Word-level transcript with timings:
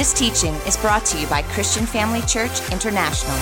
This 0.00 0.14
teaching 0.14 0.54
is 0.66 0.78
brought 0.78 1.04
to 1.04 1.20
you 1.20 1.26
by 1.26 1.42
Christian 1.42 1.84
Family 1.84 2.22
Church 2.22 2.72
International. 2.72 3.36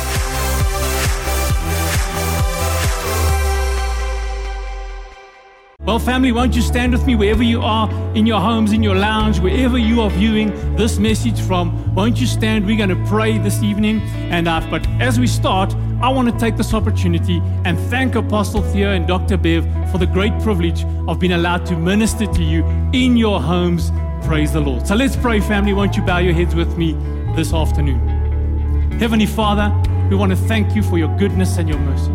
Well, 5.85 6.01
family, 6.01 6.33
won't 6.33 6.57
you 6.57 6.63
stand 6.63 6.91
with 6.91 7.07
me 7.07 7.15
wherever 7.15 7.45
you 7.45 7.61
are, 7.61 7.89
in 8.17 8.27
your 8.27 8.41
homes, 8.41 8.73
in 8.73 8.83
your 8.83 8.97
lounge, 8.97 9.39
wherever 9.39 9.79
you 9.79 10.01
are 10.01 10.11
viewing 10.11 10.51
this 10.75 10.99
message 10.99 11.41
from? 11.41 11.95
Won't 11.95 12.21
you 12.21 12.27
stand? 12.27 12.67
We're 12.67 12.77
going 12.77 12.89
to 12.89 13.09
pray 13.09 13.39
this 13.39 13.63
evening. 13.63 14.01
And 14.33 14.49
uh, 14.49 14.67
but 14.69 14.85
as 15.01 15.21
we 15.21 15.29
start, 15.29 15.73
I 16.03 16.09
want 16.09 16.29
to 16.29 16.37
take 16.41 16.57
this 16.57 16.75
opportunity 16.75 17.41
and 17.67 17.79
thank 17.89 18.17
Apostle 18.17 18.63
Theo 18.63 18.91
and 18.91 19.07
Dr. 19.07 19.37
Bev 19.37 19.65
for 19.93 19.99
the 19.99 20.07
great 20.07 20.37
privilege 20.41 20.85
of 21.07 21.21
being 21.21 21.35
allowed 21.35 21.67
to 21.67 21.77
minister 21.77 22.27
to 22.27 22.43
you 22.43 22.65
in 22.93 23.17
your 23.17 23.41
homes. 23.41 23.93
Praise 24.23 24.53
the 24.53 24.61
Lord. 24.61 24.87
So 24.87 24.95
let's 24.95 25.17
pray, 25.17 25.41
family. 25.41 25.73
Won't 25.73 25.97
you 25.97 26.03
bow 26.03 26.19
your 26.19 26.35
heads 26.35 26.55
with 26.55 26.77
me 26.77 26.93
this 27.35 27.53
afternoon? 27.53 28.99
Heavenly 28.99 29.27
Father, 29.27 29.73
we 30.11 30.17
want 30.17 30.31
to 30.31 30.37
thank 30.37 30.75
you 30.75 30.83
for 30.83 30.99
your 30.99 31.15
goodness 31.19 31.57
and 31.59 31.69
your 31.69 31.79
mercy. 31.79 32.13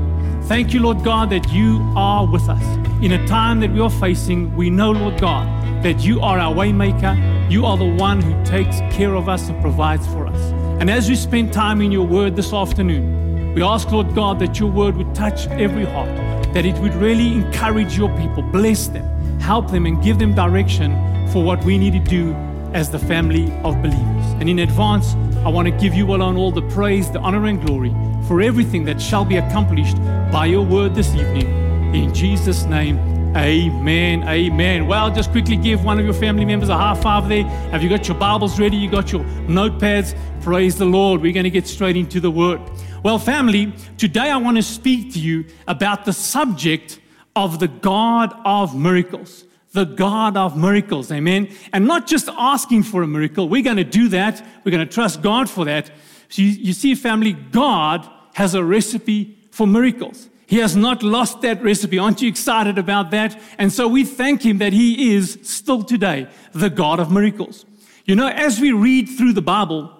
Thank 0.47 0.73
you, 0.73 0.81
Lord 0.81 1.03
God, 1.03 1.29
that 1.29 1.51
you 1.51 1.79
are 1.95 2.27
with 2.27 2.49
us. 2.49 2.63
In 3.01 3.13
a 3.13 3.27
time 3.27 3.59
that 3.61 3.71
we 3.71 3.79
are 3.79 3.89
facing, 3.89 4.55
we 4.55 4.69
know, 4.69 4.91
Lord 4.91 5.19
God, 5.19 5.47
that 5.83 6.03
you 6.03 6.21
are 6.21 6.37
our 6.37 6.53
waymaker. 6.53 7.51
You 7.51 7.65
are 7.65 7.77
the 7.77 7.93
one 7.95 8.21
who 8.21 8.45
takes 8.45 8.79
care 8.95 9.15
of 9.15 9.29
us 9.29 9.49
and 9.49 9.59
provides 9.61 10.05
for 10.07 10.27
us. 10.27 10.51
And 10.79 10.89
as 10.89 11.09
we 11.09 11.15
spend 11.15 11.53
time 11.53 11.81
in 11.81 11.91
your 11.91 12.05
word 12.05 12.35
this 12.35 12.51
afternoon, 12.51 13.53
we 13.53 13.61
ask, 13.61 13.91
Lord 13.91 14.13
God, 14.15 14.39
that 14.39 14.59
your 14.59 14.71
word 14.71 14.97
would 14.97 15.13
touch 15.13 15.47
every 15.47 15.85
heart, 15.85 16.09
that 16.53 16.65
it 16.65 16.77
would 16.79 16.95
really 16.95 17.33
encourage 17.33 17.97
your 17.97 18.09
people, 18.17 18.43
bless 18.43 18.87
them, 18.87 19.05
help 19.43 19.69
them, 19.69 19.85
and 19.85 20.01
give 20.01 20.19
them 20.19 20.33
direction 20.33 20.91
for 21.27 21.43
what 21.43 21.63
we 21.65 21.77
need 21.77 21.91
to 21.91 21.99
do 21.99 22.33
as 22.73 22.89
the 22.89 22.97
family 22.97 23.51
of 23.63 23.75
believers. 23.81 24.25
And 24.39 24.49
in 24.49 24.59
advance, 24.59 25.15
I 25.45 25.49
want 25.49 25.67
to 25.67 25.77
give 25.77 25.93
you 25.93 26.15
alone 26.15 26.37
all 26.37 26.51
the 26.51 26.61
praise, 26.69 27.11
the 27.11 27.19
honor, 27.19 27.45
and 27.45 27.61
glory 27.65 27.93
for 28.27 28.41
everything 28.41 28.85
that 28.85 29.01
shall 29.01 29.25
be 29.25 29.35
accomplished 29.35 29.97
by 30.31 30.45
your 30.45 30.65
word 30.65 30.95
this 30.95 31.13
evening. 31.13 31.47
In 31.93 32.13
Jesus' 32.13 32.63
name, 32.63 32.97
amen. 33.35 34.23
Amen. 34.23 34.87
Well, 34.87 35.13
just 35.13 35.31
quickly 35.31 35.57
give 35.57 35.83
one 35.83 35.99
of 35.99 36.05
your 36.05 36.13
family 36.13 36.45
members 36.45 36.69
a 36.69 36.77
high 36.77 36.95
five 36.95 37.27
there. 37.27 37.43
Have 37.71 37.83
you 37.83 37.89
got 37.89 38.07
your 38.07 38.17
Bibles 38.17 38.57
ready? 38.57 38.77
You 38.77 38.89
got 38.89 39.11
your 39.11 39.25
notepads? 39.47 40.15
Praise 40.41 40.77
the 40.77 40.85
Lord. 40.85 41.21
We're 41.21 41.33
going 41.33 41.43
to 41.43 41.49
get 41.49 41.67
straight 41.67 41.97
into 41.97 42.21
the 42.21 42.31
word. 42.31 42.61
Well, 43.03 43.19
family, 43.19 43.73
today 43.97 44.31
I 44.31 44.37
want 44.37 44.55
to 44.55 44.63
speak 44.63 45.13
to 45.13 45.19
you 45.19 45.45
about 45.67 46.05
the 46.05 46.13
subject 46.13 46.99
of 47.35 47.59
the 47.59 47.67
God 47.67 48.33
of 48.45 48.75
miracles 48.75 49.45
the 49.73 49.85
God 49.85 50.37
of 50.37 50.55
miracles. 50.55 51.11
Amen. 51.11 51.49
And 51.73 51.87
not 51.87 52.07
just 52.07 52.29
asking 52.29 52.83
for 52.83 53.01
a 53.01 53.07
miracle. 53.07 53.49
We're 53.49 53.63
going 53.63 53.77
to 53.77 53.83
do 53.83 54.07
that. 54.09 54.45
We're 54.63 54.71
going 54.71 54.87
to 54.87 54.93
trust 54.93 55.21
God 55.21 55.49
for 55.49 55.65
that. 55.65 55.91
You 56.35 56.73
see, 56.73 56.95
family, 56.95 57.33
God 57.33 58.07
has 58.35 58.55
a 58.55 58.63
recipe 58.63 59.37
for 59.51 59.67
miracles. 59.67 60.29
He 60.45 60.57
has 60.57 60.75
not 60.75 61.03
lost 61.03 61.41
that 61.41 61.63
recipe. 61.63 61.97
Aren't 61.97 62.21
you 62.21 62.29
excited 62.29 62.77
about 62.77 63.11
that? 63.11 63.39
And 63.57 63.71
so 63.71 63.87
we 63.87 64.03
thank 64.03 64.43
Him 64.43 64.59
that 64.59 64.73
He 64.73 65.15
is 65.15 65.39
still 65.43 65.83
today 65.83 66.27
the 66.51 66.69
God 66.69 66.99
of 66.99 67.11
miracles. 67.11 67.65
You 68.05 68.15
know, 68.15 68.27
as 68.27 68.59
we 68.59 68.71
read 68.71 69.07
through 69.09 69.33
the 69.33 69.41
Bible, 69.41 69.91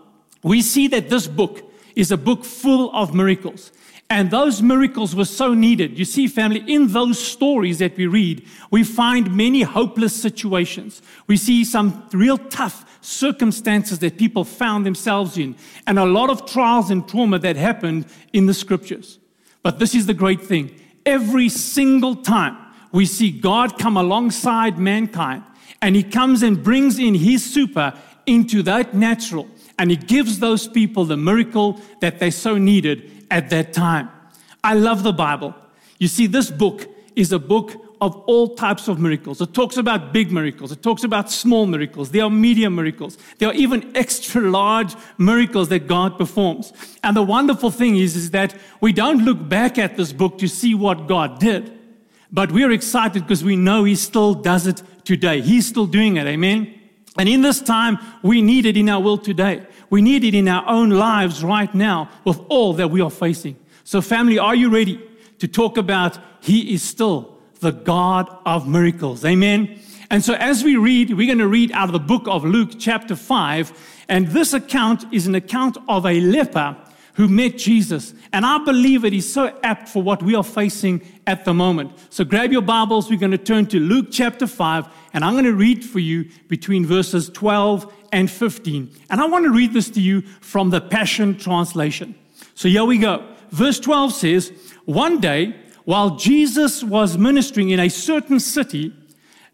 we 0.44 0.62
see 0.62 0.88
that 0.90 1.10
this 1.10 1.28
book 1.28 1.72
is 1.96 2.12
a 2.12 2.18
book 2.18 2.44
full 2.44 2.92
of 2.96 3.16
miracles. 3.16 3.72
And 4.14 4.30
those 4.30 4.62
miracles 4.62 5.16
were 5.16 5.26
so 5.26 5.56
needed. 5.56 5.98
You 5.98 6.06
see, 6.06 6.28
family, 6.28 6.64
in 6.68 6.90
those 6.90 7.18
stories 7.18 7.80
that 7.80 7.98
we 7.98 8.06
read, 8.06 8.46
we 8.70 8.84
find 8.84 9.36
many 9.36 9.64
hopeless 9.64 10.16
situations. 10.16 11.02
We 11.26 11.36
see 11.36 11.66
some 11.66 12.08
real 12.14 12.38
tough 12.38 12.86
circumstances 13.02 13.98
that 14.00 14.20
people 14.20 14.44
found 14.44 14.86
themselves 14.86 15.40
in, 15.40 15.56
and 15.88 15.98
a 15.98 16.06
lot 16.06 16.30
of 16.30 16.46
trials 16.46 16.92
and 16.92 17.08
trauma 17.10 17.40
that 17.40 17.56
happened 17.56 18.06
in 18.34 18.46
the 18.46 18.54
scriptures. 18.54 19.18
But 19.64 19.80
this 19.80 19.96
is 19.96 20.06
the 20.06 20.14
great 20.14 20.42
thing 20.42 20.80
every 21.08 21.50
single 21.50 22.16
time 22.16 22.56
we 22.92 23.08
see 23.08 23.32
God 23.32 23.80
come 23.80 23.98
alongside 23.98 24.78
mankind, 24.78 25.42
and 25.82 25.96
He 25.96 26.04
comes 26.04 26.44
and 26.44 26.64
brings 26.64 27.00
in 27.00 27.16
His 27.16 27.44
super 27.44 27.96
into 28.28 28.62
that 28.62 28.94
natural, 28.94 29.48
and 29.80 29.90
He 29.90 29.98
gives 29.98 30.38
those 30.38 30.68
people 30.68 31.04
the 31.04 31.18
miracle 31.18 31.82
that 32.00 32.20
they 32.20 32.30
so 32.30 32.60
needed 32.60 33.10
at 33.30 33.50
that 33.50 33.74
time. 33.74 34.10
I 34.64 34.74
love 34.76 35.04
the 35.04 35.14
Bible. 35.14 35.54
You 36.00 36.08
see, 36.08 36.28
this 36.28 36.50
book 36.50 36.88
is 37.16 37.32
a 37.32 37.40
book 37.40 37.74
of 38.04 38.18
all 38.28 38.56
types 38.56 38.90
of 38.90 39.00
miracles. 39.00 39.40
It 39.40 39.54
talks 39.54 39.78
about 39.78 40.12
big 40.12 40.30
miracles, 40.30 40.74
it 40.74 40.84
talks 40.84 41.06
about 41.06 41.32
small 41.32 41.66
miracles, 41.66 42.12
there 42.12 42.26
are 42.26 42.30
medium 42.30 42.76
miracles, 42.76 43.18
there 43.38 43.48
are 43.48 43.54
even 43.54 43.96
extra 43.96 44.42
large 44.42 44.94
miracles 45.18 45.70
that 45.70 45.88
God 45.88 46.18
performs. 46.18 46.74
And 47.02 47.16
the 47.16 47.24
wonderful 47.24 47.72
thing 47.72 47.96
is, 47.96 48.18
is 48.18 48.32
that 48.32 48.56
we 48.82 48.92
don't 48.92 49.24
look 49.24 49.48
back 49.48 49.78
at 49.78 49.96
this 49.96 50.12
book 50.12 50.38
to 50.40 50.50
see 50.50 50.76
what 50.76 51.08
God 51.08 51.40
did, 51.40 51.72
but 52.30 52.52
we're 52.52 52.72
excited 52.72 53.24
because 53.24 53.42
we 53.42 53.56
know 53.56 53.86
He 53.86 53.96
still 53.96 54.34
does 54.34 54.68
it 54.68 54.84
today. 55.06 55.40
He's 55.40 55.66
still 55.66 55.86
doing 55.86 56.18
it. 56.18 56.28
Amen. 56.28 56.78
And 57.18 57.30
in 57.30 57.42
this 57.42 57.62
time, 57.62 58.00
we 58.24 58.42
need 58.42 58.66
it 58.66 58.76
in 58.76 58.90
our 58.90 59.00
world 59.00 59.24
today. 59.24 59.66
We 59.90 60.02
need 60.02 60.24
it 60.24 60.34
in 60.34 60.48
our 60.48 60.68
own 60.68 60.90
lives 60.90 61.44
right 61.44 61.74
now 61.74 62.10
with 62.26 62.40
all 62.50 62.74
that 62.74 62.90
we 62.90 63.02
are 63.02 63.12
facing. 63.12 63.56
So, 63.84 64.02
family, 64.02 64.40
are 64.40 64.56
you 64.56 64.70
ready 64.70 65.00
to 65.40 65.48
talk 65.48 65.78
about 65.78 66.18
He 66.42 66.74
is 66.74 66.82
still 66.82 67.38
the 67.60 67.72
God 67.72 68.36
of 68.46 68.68
miracles? 68.68 69.24
Amen. 69.24 69.80
And 70.10 70.24
so, 70.24 70.34
as 70.34 70.64
we 70.64 70.76
read, 70.76 71.14
we're 71.14 71.28
going 71.28 71.38
to 71.38 71.48
read 71.48 71.72
out 71.74 71.90
of 71.90 71.94
the 71.94 72.00
book 72.00 72.24
of 72.28 72.44
Luke, 72.44 72.72
chapter 72.80 73.16
5. 73.16 74.06
And 74.10 74.28
this 74.28 74.54
account 74.54 75.06
is 75.14 75.28
an 75.28 75.36
account 75.36 75.78
of 75.88 76.06
a 76.06 76.20
leper 76.20 76.76
who 77.14 77.28
met 77.28 77.58
Jesus. 77.58 78.14
And 78.32 78.46
I 78.46 78.58
believe 78.60 79.06
it 79.06 79.14
is 79.14 79.32
so 79.32 79.58
apt 79.64 79.90
for 79.90 80.02
what 80.02 80.24
we 80.24 80.36
are 80.36 80.44
facing 80.44 81.02
at 81.28 81.46
the 81.46 81.54
moment. 81.54 81.92
So 82.10 82.24
grab 82.24 82.52
your 82.52 82.62
Bibles. 82.62 83.10
We're 83.10 83.20
going 83.20 83.32
to 83.32 83.38
turn 83.38 83.68
to 83.68 83.80
Luke 83.80 84.08
chapter 84.12 84.48
5, 84.48 84.88
and 85.14 85.24
I'm 85.24 85.34
going 85.34 85.46
to 85.46 85.54
read 85.54 85.86
for 85.86 86.00
you 86.00 86.30
between 86.48 86.86
verses 86.86 87.30
12 87.30 87.92
and 88.12 88.30
15. 88.30 88.92
And 89.10 89.22
I 89.22 89.26
want 89.26 89.46
to 89.46 89.52
read 89.52 89.74
this 89.74 89.90
to 89.92 90.02
you 90.02 90.22
from 90.22 90.72
the 90.72 90.82
Passion 90.82 91.38
Translation. 91.38 92.16
So 92.56 92.68
here 92.68 92.86
we 92.86 92.98
go. 92.98 93.28
Verse 93.50 93.80
12 93.80 94.14
says, 94.14 94.52
One 94.86 95.20
day, 95.20 95.56
while 95.86 96.16
Jesus 96.16 96.84
was 96.84 97.18
ministering 97.18 97.70
in 97.70 97.80
a 97.80 97.90
certain 97.90 98.40
city, 98.40 98.94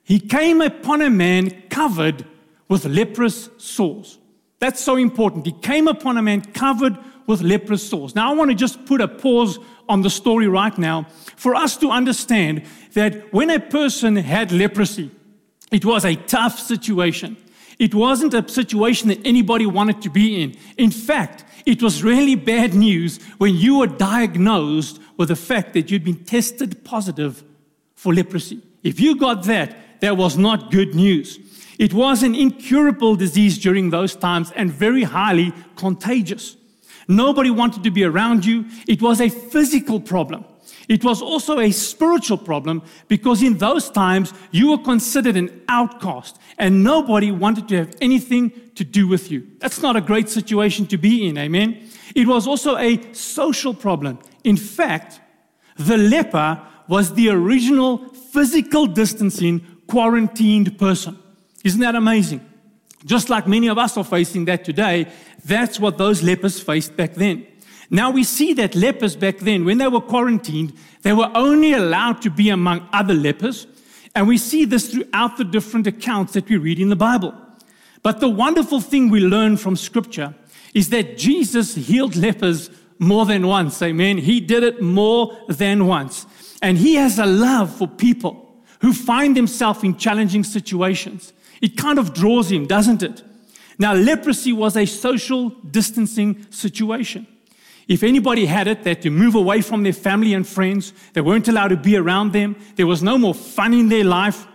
he 0.04 0.20
came 0.20 0.62
upon 0.62 1.02
a 1.02 1.10
man 1.10 1.64
covered 1.70 2.26
with 2.68 2.86
leprous 2.86 3.50
sores. 3.58 4.18
That's 4.60 4.82
so 4.82 4.96
important. 4.96 5.46
He 5.46 5.52
came 5.52 5.88
upon 5.88 6.18
a 6.18 6.22
man 6.22 6.42
covered 6.42 6.98
with 7.30 7.42
leprous 7.44 7.88
sores. 7.88 8.16
Now, 8.16 8.32
I 8.32 8.36
want 8.36 8.50
to 8.50 8.56
just 8.56 8.86
put 8.88 9.02
a 9.02 9.08
pause 9.08 9.60
on 9.88 10.02
the 10.02 10.10
story 10.10 10.48
right 10.48 10.76
now 10.80 11.06
for 11.36 11.54
us 11.54 11.78
to 11.78 11.92
understand 11.92 12.64
that 12.94 13.32
when 13.32 13.52
a 13.52 13.60
person 13.60 14.16
had 14.16 14.52
leprosy, 14.52 15.12
it 15.72 15.86
was 15.86 16.06
a 16.06 16.16
tough 16.16 16.58
situation. 16.58 17.38
It 17.78 17.94
wasn't 17.94 18.34
a 18.34 18.50
situation 18.50 19.10
that 19.10 19.20
anybody 19.24 19.68
wanted 19.68 20.02
to 20.02 20.10
be 20.10 20.42
in. 20.42 20.58
In 20.78 20.90
fact, 20.90 21.46
it 21.68 21.84
was 21.84 22.04
really 22.04 22.34
bad 22.34 22.74
news 22.74 23.20
when 23.38 23.56
you 23.56 23.78
were 23.78 23.88
diagnosed 23.88 25.00
with 25.18 25.28
the 25.28 25.36
fact 25.36 25.74
that 25.74 25.92
you'd 25.92 26.04
been 26.04 26.24
tested 26.26 26.84
positive 26.84 27.44
for 27.94 28.12
leprosy. 28.12 28.60
If 28.82 29.00
you 29.00 29.16
got 29.16 29.44
that, 29.44 30.02
that 30.02 30.18
was 30.18 30.36
not 30.36 30.72
good 30.72 30.96
news. 30.96 31.38
It 31.78 31.94
was 31.94 32.24
an 32.24 32.34
incurable 32.34 33.16
disease 33.16 33.60
during 33.60 33.92
those 33.92 34.16
times 34.16 34.52
and 34.56 34.72
very 34.72 35.04
highly 35.04 35.54
contagious. 35.76 36.56
Nobody 37.10 37.50
wanted 37.50 37.84
to 37.84 37.92
be 37.92 38.04
around 38.04 38.46
you. 38.46 38.66
It 38.88 39.02
was 39.02 39.20
a 39.20 39.30
physical 39.30 40.00
problem. 40.00 40.46
It 40.88 41.04
was 41.04 41.22
also 41.22 41.60
a 41.60 41.72
spiritual 41.72 42.38
problem 42.38 42.84
because 43.08 43.42
in 43.44 43.58
those 43.58 43.90
times 43.90 44.32
you 44.52 44.70
were 44.70 44.78
considered 44.78 45.36
an 45.36 45.62
outcast 45.68 46.40
and 46.58 46.84
nobody 46.84 47.32
wanted 47.32 47.68
to 47.70 47.78
have 47.78 47.96
anything 48.00 48.52
to 48.76 48.84
do 48.84 49.08
with 49.08 49.32
you. 49.32 49.48
That's 49.58 49.82
not 49.82 49.96
a 49.96 50.02
great 50.02 50.30
situation 50.30 50.86
to 50.88 50.98
be 50.98 51.28
in, 51.28 51.38
amen? 51.38 51.90
It 52.16 52.28
was 52.28 52.48
also 52.48 52.78
a 52.78 53.02
social 53.14 53.74
problem. 53.74 54.20
In 54.44 54.58
fact, 54.58 55.20
the 55.78 55.98
leper 55.98 56.62
was 56.88 57.14
the 57.14 57.30
original 57.30 57.98
physical 58.10 58.86
distancing 58.86 59.66
quarantined 59.88 60.78
person. 60.78 61.18
Isn't 61.64 61.82
that 61.82 61.96
amazing? 61.96 62.46
Just 63.06 63.30
like 63.30 63.48
many 63.48 63.68
of 63.68 63.78
us 63.78 63.96
are 63.96 64.04
facing 64.04 64.46
that 64.46 64.66
today, 64.66 65.08
that's 65.46 65.80
what 65.80 65.98
those 65.98 66.24
lepers 66.24 66.60
faced 66.60 66.96
back 66.96 67.14
then. 67.14 67.46
Now 67.90 68.12
we 68.12 68.24
see 68.24 68.54
that 68.54 68.76
lepers 68.76 69.16
back 69.16 69.40
then, 69.40 69.66
when 69.66 69.80
they 69.80 69.88
were 69.88 70.02
quarantined, 70.02 70.74
they 71.02 71.14
were 71.14 71.32
only 71.34 71.74
allowed 71.74 72.22
to 72.22 72.30
be 72.30 72.50
among 72.50 72.88
other 72.94 73.14
lepers. 73.14 73.68
And 74.16 74.28
we 74.28 74.38
see 74.38 74.66
this 74.66 74.92
throughout 74.92 75.38
the 75.38 75.44
different 75.44 75.88
accounts 75.88 76.34
that 76.34 76.48
we 76.50 76.58
read 76.58 76.80
in 76.80 76.90
the 76.90 76.96
Bible. 76.96 77.34
But 78.04 78.20
the 78.20 78.30
wonderful 78.30 78.80
thing 78.80 79.10
we 79.10 79.20
learn 79.20 79.58
from 79.58 79.76
Scripture 79.76 80.36
is 80.74 80.90
that 80.90 81.18
Jesus 81.18 81.76
healed 81.76 82.16
lepers 82.16 82.70
more 83.00 83.26
than 83.26 83.48
once. 83.48 83.82
Amen. 83.82 84.18
He 84.18 84.40
did 84.40 84.64
it 84.64 84.82
more 84.82 85.38
than 85.48 85.88
once. 85.88 86.26
And 86.62 86.78
He 86.78 86.96
has 86.96 87.18
a 87.18 87.26
love 87.26 87.74
for 87.76 87.88
people 87.88 88.64
who 88.82 88.94
find 88.94 89.36
themselves 89.36 89.84
in 89.84 89.98
challenging 89.98 90.44
situations. 90.44 91.34
It 91.62 91.76
kind 91.78 91.98
of 91.98 92.14
draws 92.14 92.52
Him, 92.52 92.68
doesn't 92.68 93.04
it? 93.04 93.24
Now, 93.80 93.94
leprosy 93.94 94.52
was 94.52 94.76
a 94.76 94.86
social 94.86 95.50
distancing 95.50 96.46
situation. 96.52 97.26
If 97.88 98.04
anybody 98.04 98.46
had 98.46 98.68
it, 98.68 98.84
they 98.84 98.92
had 98.92 99.02
to 99.04 99.10
move 99.10 99.36
away 99.36 99.62
from 99.62 99.84
their 99.84 99.94
family 99.94 100.34
and 100.34 100.46
friends. 100.46 100.94
They 101.14 101.22
weren't 101.22 101.48
allowed 101.48 101.70
to 101.70 101.78
be 101.78 101.96
around 101.96 102.34
them. 102.34 102.58
There 102.76 102.86
was 102.86 103.02
no 103.02 103.18
more 103.18 103.34
fun 103.34 103.74
in 103.74 103.88
their 103.88 104.04
life. 104.04 104.46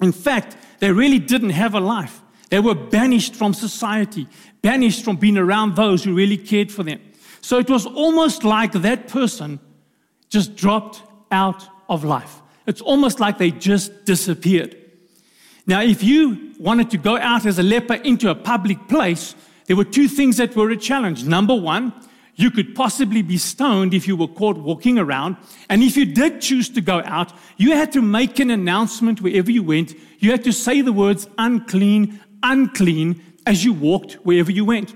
In 0.00 0.12
fact, 0.12 0.56
they 0.80 0.90
really 0.90 1.18
didn't 1.18 1.50
have 1.50 1.74
a 1.74 1.80
life. 1.80 2.22
They 2.48 2.58
were 2.58 2.74
banished 2.74 3.36
from 3.36 3.54
society, 3.54 4.26
banished 4.62 5.04
from 5.04 5.16
being 5.16 5.38
around 5.38 5.76
those 5.76 6.02
who 6.02 6.14
really 6.14 6.38
cared 6.38 6.72
for 6.72 6.82
them. 6.82 7.00
So 7.42 7.58
it 7.58 7.70
was 7.70 7.86
almost 7.86 8.44
like 8.44 8.72
that 8.72 9.08
person 9.08 9.60
just 10.30 10.56
dropped 10.56 11.02
out 11.30 11.68
of 11.88 12.02
life. 12.02 12.40
It's 12.66 12.80
almost 12.80 13.20
like 13.20 13.38
they 13.38 13.50
just 13.50 14.04
disappeared. 14.04 14.76
Now, 15.70 15.82
if 15.82 16.02
you 16.02 16.52
wanted 16.58 16.90
to 16.90 16.98
go 16.98 17.16
out 17.16 17.46
as 17.46 17.60
a 17.60 17.62
leper 17.62 17.94
into 17.94 18.28
a 18.28 18.34
public 18.34 18.88
place, 18.88 19.36
there 19.66 19.76
were 19.76 19.84
two 19.84 20.08
things 20.08 20.36
that 20.38 20.56
were 20.56 20.68
a 20.70 20.76
challenge. 20.76 21.22
Number 21.22 21.54
one, 21.54 21.92
you 22.34 22.50
could 22.50 22.74
possibly 22.74 23.22
be 23.22 23.38
stoned 23.38 23.94
if 23.94 24.08
you 24.08 24.16
were 24.16 24.26
caught 24.26 24.58
walking 24.58 24.98
around. 24.98 25.36
And 25.68 25.84
if 25.84 25.96
you 25.96 26.06
did 26.06 26.40
choose 26.40 26.68
to 26.70 26.80
go 26.80 27.02
out, 27.04 27.32
you 27.56 27.76
had 27.76 27.92
to 27.92 28.02
make 28.02 28.40
an 28.40 28.50
announcement 28.50 29.20
wherever 29.20 29.48
you 29.48 29.62
went. 29.62 29.94
You 30.18 30.32
had 30.32 30.42
to 30.42 30.52
say 30.52 30.80
the 30.80 30.92
words 30.92 31.28
unclean, 31.38 32.18
unclean 32.42 33.22
as 33.46 33.64
you 33.64 33.72
walked 33.72 34.14
wherever 34.24 34.50
you 34.50 34.64
went. 34.64 34.92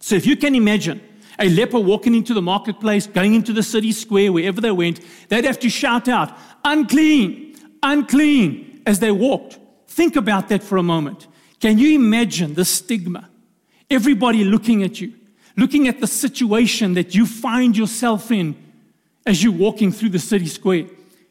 So 0.00 0.14
if 0.14 0.24
you 0.24 0.38
can 0.38 0.54
imagine 0.54 1.02
a 1.38 1.50
leper 1.50 1.80
walking 1.80 2.14
into 2.14 2.32
the 2.32 2.40
marketplace, 2.40 3.06
going 3.06 3.34
into 3.34 3.52
the 3.52 3.62
city 3.62 3.92
square, 3.92 4.32
wherever 4.32 4.62
they 4.62 4.70
went, 4.70 5.00
they'd 5.28 5.44
have 5.44 5.58
to 5.58 5.68
shout 5.68 6.08
out, 6.08 6.34
unclean, 6.64 7.56
unclean, 7.82 8.82
as 8.86 9.00
they 9.00 9.10
walked. 9.10 9.58
Think 9.94 10.16
about 10.16 10.48
that 10.48 10.64
for 10.64 10.76
a 10.76 10.82
moment. 10.82 11.28
Can 11.60 11.78
you 11.78 11.94
imagine 11.94 12.54
the 12.54 12.64
stigma? 12.64 13.30
Everybody 13.88 14.42
looking 14.42 14.82
at 14.82 15.00
you, 15.00 15.12
looking 15.56 15.86
at 15.86 16.00
the 16.00 16.08
situation 16.08 16.94
that 16.94 17.14
you 17.14 17.26
find 17.26 17.76
yourself 17.76 18.32
in 18.32 18.56
as 19.24 19.44
you're 19.44 19.52
walking 19.52 19.92
through 19.92 20.08
the 20.08 20.18
city 20.18 20.46
square. 20.46 20.86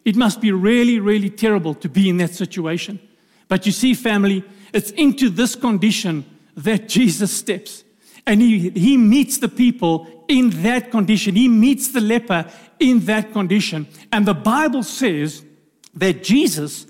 It 0.05 0.15
must 0.15 0.39
be 0.39 0.53
really, 0.53 1.01
really 1.01 1.29
terrible 1.29 1.73
to 1.75 1.89
be 1.89 2.07
in 2.07 2.15
that 2.17 2.35
situation. 2.35 3.01
But 3.49 3.65
you 3.65 3.73
see, 3.73 3.93
family, 3.93 4.45
it's 4.71 4.91
into 4.91 5.29
this 5.29 5.57
condition 5.57 6.23
that 6.55 6.87
Jesus 6.87 7.33
steps. 7.33 7.83
And 8.25 8.41
he, 8.41 8.69
he 8.69 8.95
meets 8.95 9.39
the 9.39 9.49
people 9.49 10.07
in 10.29 10.63
that 10.63 10.89
condition. 10.89 11.35
He 11.35 11.49
meets 11.49 11.89
the 11.89 11.99
leper 11.99 12.49
in 12.79 13.01
that 13.07 13.33
condition. 13.33 13.87
And 14.09 14.25
the 14.25 14.33
Bible 14.33 14.83
says 14.83 15.43
that 15.95 16.23
Jesus 16.23 16.85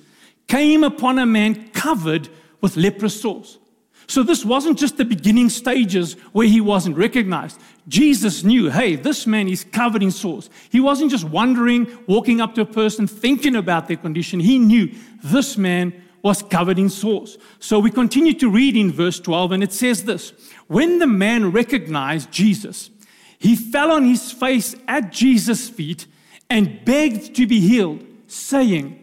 came 0.54 0.84
upon 0.84 1.18
a 1.18 1.26
man 1.26 1.68
covered 1.70 2.30
with 2.62 2.78
leprous 2.78 3.20
sores. 3.20 3.58
So 4.06 4.22
this 4.22 4.46
wasn't 4.46 4.78
just 4.78 4.98
the 4.98 5.06
beginning 5.06 5.50
stages 5.50 6.14
where 6.32 6.46
he 6.46 6.62
wasn't 6.62 6.96
recognized. 6.96 7.60
Jesus 7.88 8.44
knew, 8.44 8.70
hey, 8.70 8.96
this 8.96 9.26
man 9.26 9.48
is 9.48 9.64
covered 9.64 10.04
in 10.04 10.12
sores. 10.12 10.52
He 10.70 10.80
wasn't 10.80 11.10
just 11.10 11.24
wandering, 11.24 11.88
walking 12.06 12.40
up 12.40 12.54
to 12.54 12.62
a 12.62 12.66
person, 12.66 13.08
thinking 13.08 13.56
about 13.56 13.88
their 13.88 13.98
condition. 13.98 14.40
He 14.40 14.60
knew 14.60 14.94
this 15.24 15.58
man 15.58 15.92
was 16.22 16.44
covered 16.44 16.78
in 16.78 16.90
sores. 16.92 17.40
So 17.58 17.80
we 17.80 17.90
continue 17.90 18.36
to 18.36 18.48
read 18.48 18.78
in 18.78 18.92
verse 18.92 19.20
12, 19.20 19.54
and 19.54 19.64
it 19.64 19.74
says 19.74 20.04
this 20.04 20.34
When 20.68 21.00
the 21.00 21.08
man 21.08 21.52
recognized 21.52 22.32
Jesus, 22.32 22.92
he 23.40 23.56
fell 23.56 23.90
on 23.90 24.06
his 24.06 24.32
face 24.32 24.76
at 24.88 25.12
Jesus' 25.12 25.68
feet 25.68 26.06
and 26.48 26.86
begged 26.86 27.36
to 27.38 27.48
be 27.48 27.60
healed, 27.60 28.06
saying, 28.28 29.03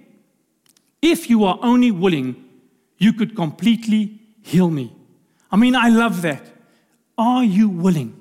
If 1.02 1.30
you 1.30 1.44
are 1.44 1.58
only 1.62 1.90
willing, 1.90 2.44
you 2.98 3.12
could 3.12 3.34
completely 3.34 4.20
heal 4.42 4.70
me. 4.70 4.92
I 5.50 5.56
mean, 5.56 5.74
I 5.74 5.88
love 5.88 6.22
that. 6.22 6.42
Are 7.16 7.44
you 7.44 7.68
willing? 7.68 8.16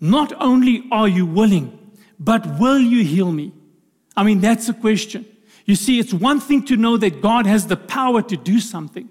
Not 0.00 0.32
only 0.40 0.84
are 0.90 1.08
you 1.08 1.26
willing, 1.26 1.76
but 2.18 2.58
will 2.58 2.78
you 2.78 3.04
heal 3.04 3.30
me? 3.30 3.52
I 4.16 4.22
mean, 4.22 4.40
that's 4.40 4.68
a 4.68 4.74
question. 4.74 5.26
You 5.66 5.76
see, 5.76 5.98
it's 5.98 6.12
one 6.12 6.40
thing 6.40 6.64
to 6.66 6.76
know 6.76 6.96
that 6.96 7.20
God 7.20 7.46
has 7.46 7.66
the 7.66 7.76
power 7.76 8.22
to 8.22 8.36
do 8.36 8.60
something, 8.60 9.08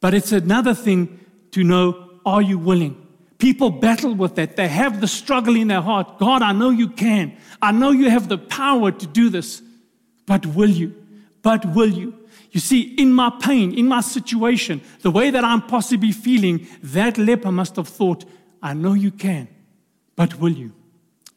but 0.00 0.14
it's 0.14 0.32
another 0.32 0.74
thing 0.74 1.20
to 1.52 1.64
know 1.64 2.10
are 2.26 2.42
you 2.42 2.58
willing? 2.58 3.06
People 3.38 3.70
battle 3.70 4.14
with 4.14 4.34
that. 4.34 4.56
They 4.56 4.68
have 4.68 5.00
the 5.00 5.08
struggle 5.08 5.56
in 5.56 5.68
their 5.68 5.80
heart. 5.80 6.18
God, 6.18 6.42
I 6.42 6.52
know 6.52 6.68
you 6.68 6.88
can. 6.88 7.36
I 7.62 7.72
know 7.72 7.90
you 7.90 8.10
have 8.10 8.28
the 8.28 8.36
power 8.36 8.90
to 8.92 9.06
do 9.06 9.30
this, 9.30 9.62
but 10.26 10.44
will 10.44 10.68
you? 10.68 10.94
But 11.42 11.64
will 11.74 11.88
you? 11.88 12.19
You 12.50 12.60
see, 12.60 12.80
in 12.80 13.12
my 13.12 13.30
pain, 13.40 13.72
in 13.72 13.86
my 13.86 14.00
situation, 14.00 14.80
the 15.02 15.10
way 15.10 15.30
that 15.30 15.44
I'm 15.44 15.62
possibly 15.62 16.12
feeling, 16.12 16.66
that 16.82 17.16
leper 17.16 17.52
must 17.52 17.76
have 17.76 17.88
thought, 17.88 18.24
I 18.62 18.74
know 18.74 18.94
you 18.94 19.10
can, 19.10 19.48
but 20.16 20.38
will 20.40 20.52
you? 20.52 20.72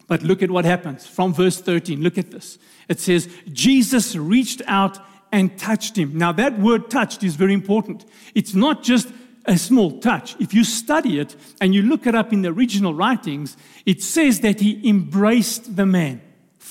But 0.08 0.24
look 0.24 0.42
at 0.42 0.52
what 0.52 0.66
happens 0.66 1.08
from 1.08 1.34
verse 1.34 1.62
13. 1.62 2.02
Look 2.02 2.18
at 2.18 2.32
this. 2.32 2.58
It 2.90 3.00
says, 3.00 3.30
Jesus 3.52 4.16
reached 4.16 4.62
out 4.68 5.00
and 5.32 5.58
touched 5.58 5.98
him. 5.98 6.18
Now, 6.18 6.32
that 6.34 6.60
word 6.60 6.90
touched 6.90 7.24
is 7.24 7.36
very 7.36 7.54
important. 7.54 8.06
It's 8.36 8.54
not 8.54 8.84
just 8.84 9.08
a 9.46 9.58
small 9.58 10.00
touch. 10.00 10.36
If 10.40 10.54
you 10.54 10.64
study 10.64 11.20
it 11.20 11.36
and 11.60 11.74
you 11.74 11.82
look 11.82 12.06
it 12.08 12.16
up 12.16 12.34
in 12.34 12.42
the 12.42 12.50
original 12.50 12.94
writings, 12.94 13.58
it 13.86 14.02
says 14.02 14.42
that 14.42 14.60
he 14.60 14.88
embraced 14.88 15.76
the 15.76 15.86
man. 15.86 16.22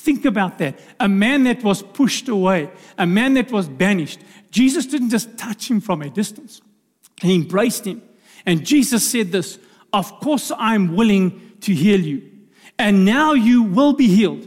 Think 0.02 0.24
about 0.24 0.58
that. 0.58 0.80
A 0.98 1.08
man 1.08 1.44
that 1.44 1.62
was 1.62 1.80
pushed 1.80 2.28
away, 2.28 2.68
a 2.98 3.06
man 3.06 3.34
that 3.34 3.52
was 3.52 3.68
banished. 3.68 4.18
Jesus 4.50 4.84
didn't 4.84 5.10
just 5.10 5.38
touch 5.38 5.70
him 5.70 5.80
from 5.80 6.02
a 6.02 6.10
distance, 6.10 6.60
he 7.20 7.36
embraced 7.36 7.86
him. 7.86 8.02
And 8.44 8.66
Jesus 8.66 9.08
said 9.08 9.30
this 9.30 9.60
Of 9.92 10.18
course, 10.18 10.50
I'm 10.58 10.96
willing 10.96 11.56
to 11.60 11.72
heal 11.72 12.00
you. 12.00 12.28
And 12.80 13.04
now 13.04 13.34
you 13.34 13.62
will 13.62 13.92
be 13.92 14.08
healed. 14.08 14.44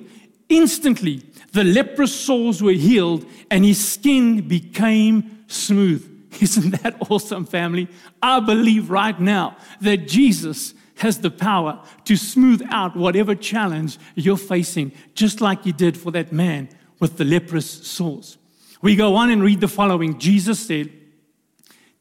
Instantly, 0.50 1.24
the 1.54 1.64
leprous 1.64 2.14
sores 2.14 2.62
were 2.62 2.74
healed 2.74 3.26
and 3.50 3.64
his 3.64 3.94
skin 3.94 4.46
became 4.50 5.46
smooth. 5.48 6.04
Isn't 6.42 6.82
that 6.84 6.98
awesome, 7.10 7.46
family? 7.46 7.88
I 8.22 8.42
believe 8.42 8.90
right 8.90 9.18
now 9.18 9.56
that 9.80 10.10
Jesus 10.10 10.74
has 10.96 11.20
the 11.20 11.32
power 11.32 11.82
to 12.06 12.16
smooth 12.16 12.62
out 12.70 12.96
whatever 12.96 13.36
challenge 13.36 13.98
you're 14.16 14.38
facing, 14.38 14.92
just 15.14 15.42
like 15.42 15.64
he 15.64 15.72
did 15.72 15.98
for 15.98 16.12
that 16.12 16.32
man 16.32 16.70
with 17.00 17.18
the 17.18 17.26
leprous 17.26 17.70
sores. 17.70 18.38
We 18.82 18.96
go 18.96 19.16
on 19.16 19.30
and 19.30 19.44
read 19.44 19.62
the 19.62 19.68
following 19.68 20.20
Jesus 20.20 20.60
said, 20.60 20.92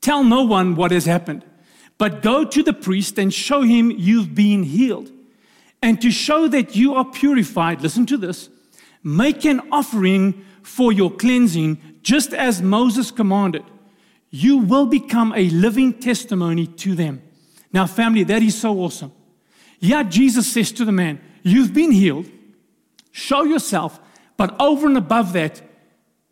Tell 0.01 0.23
no 0.23 0.43
one 0.43 0.77
what 0.77 0.91
has 0.91 1.07
happened, 1.07 1.45
but 1.99 2.23
go 2.23 2.45
to 2.45 2.63
the 2.63 2.73
priest 2.73 3.19
and 3.19 3.33
show 3.33 3.63
him 3.63 3.91
you've 3.91 4.35
been 4.35 4.63
healed. 4.65 5.11
And 5.83 6.01
to 6.03 6.11
show 6.11 6.49
that 6.49 6.77
you 6.77 6.95
are 6.95 7.05
purified, 7.05 7.81
listen 7.81 8.07
to 8.07 8.17
this 8.17 8.49
make 9.03 9.45
an 9.45 9.61
offering 9.71 10.45
for 10.63 10.93
your 10.93 11.11
cleansing, 11.11 11.79
just 12.03 12.33
as 12.33 12.63
Moses 12.63 13.11
commanded. 13.11 13.65
You 14.31 14.59
will 14.59 14.87
become 14.87 15.33
a 15.35 15.49
living 15.51 15.93
testimony 15.93 16.67
to 16.67 16.95
them. 16.95 17.23
Now, 17.75 17.87
family, 17.89 18.23
that 18.23 18.41
is 18.41 18.57
so 18.57 18.79
awesome. 18.79 19.13
Yeah, 19.81 20.05
Jesus 20.05 20.51
says 20.51 20.71
to 20.73 20.85
the 20.85 20.93
man, 20.93 21.21
You've 21.43 21.75
been 21.75 21.91
healed. 21.91 22.31
Show 23.11 23.43
yourself, 23.45 24.01
but 24.37 24.59
over 24.61 24.87
and 24.87 24.97
above 24.97 25.35
that, 25.35 25.61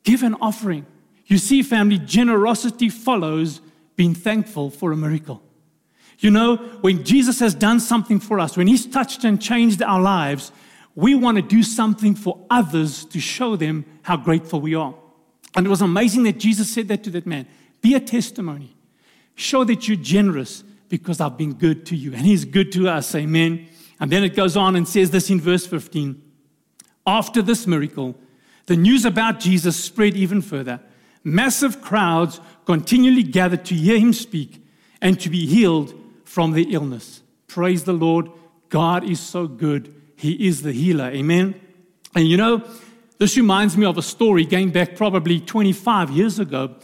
give 0.05 0.23
an 0.23 0.37
offering. 0.41 0.87
You 1.27 1.39
see, 1.39 1.63
family, 1.63 1.99
generosity 1.99 2.89
follows 2.89 3.61
being 3.95 4.15
thankful 4.15 4.71
for 4.71 4.93
a 4.93 4.97
miracle. 4.97 5.43
You 6.19 6.31
know, 6.31 6.57
when 6.81 7.05
Jesus 7.05 7.41
has 7.41 7.55
done 7.55 7.81
something 7.81 8.21
for 8.21 8.41
us, 8.41 8.57
when 8.57 8.69
He's 8.69 8.87
touched 8.87 9.25
and 9.25 9.43
changed 9.43 9.83
our 9.83 10.01
lives, 10.01 10.53
we 10.95 11.15
want 11.15 11.37
to 11.37 11.43
do 11.43 11.63
something 11.63 12.15
for 12.15 12.39
others 12.51 13.05
to 13.07 13.19
show 13.21 13.57
them 13.57 13.85
how 14.03 14.17
grateful 14.17 14.61
we 14.61 14.75
are. 14.75 14.95
And 15.57 15.67
it 15.67 15.71
was 15.71 15.83
amazing 15.83 16.23
that 16.23 16.39
Jesus 16.39 16.73
said 16.73 16.89
that 16.89 17.03
to 17.05 17.11
that 17.11 17.27
man 17.27 17.47
Be 17.81 17.95
a 17.95 18.01
testimony. 18.01 18.77
Show 19.35 19.65
that 19.65 19.89
you're 19.89 19.97
generous 19.97 20.63
because 20.93 21.23
I've 21.23 21.39
been 21.39 21.55
good 21.55 21.87
to 21.87 21.97
you. 21.97 22.13
And 22.13 22.21
He's 22.21 22.45
good 22.45 22.71
to 22.73 22.87
us. 22.87 23.15
Amen. 23.15 23.67
And 23.99 24.13
then 24.13 24.23
it 24.25 24.37
goes 24.37 24.59
on 24.59 24.77
and 24.77 24.87
says 24.87 25.11
this 25.11 25.31
in 25.31 25.41
verse 25.41 25.67
15. 25.67 26.21
After 27.07 27.41
this 27.41 27.67
miracle, 27.67 28.15
the 28.67 28.77
news 28.77 29.07
about 29.07 29.41
Jesus 29.41 29.83
spread 29.83 30.17
even 30.17 30.43
further. 30.43 30.81
Massive 31.25 31.81
crowds 31.81 32.43
continually 32.67 33.23
gathered 33.23 33.65
to 33.65 33.75
hear 33.75 33.99
him 33.99 34.13
speak 34.13 34.63
and 35.01 35.19
to 35.19 35.31
be 35.31 35.47
healed 35.47 35.95
from 36.27 36.53
the 36.53 36.75
illness. 36.75 37.23
Praise 37.47 37.85
the 37.85 37.95
Lord. 37.95 38.31
God 38.69 39.03
is 39.03 39.19
so 39.19 39.47
good. 39.47 39.95
He 40.17 40.47
is 40.47 40.61
the 40.61 40.73
healer. 40.73 41.07
Amen. 41.07 41.59
And 42.15 42.29
you 42.29 42.37
know, 42.37 42.69
this 43.17 43.39
reminds 43.39 43.79
me 43.79 43.87
of 43.87 43.97
a 43.97 44.03
story 44.03 44.45
going 44.45 44.73
back 44.73 44.95
probably 44.95 45.41
25 45.41 46.11
years 46.11 46.39
ago. 46.39 46.75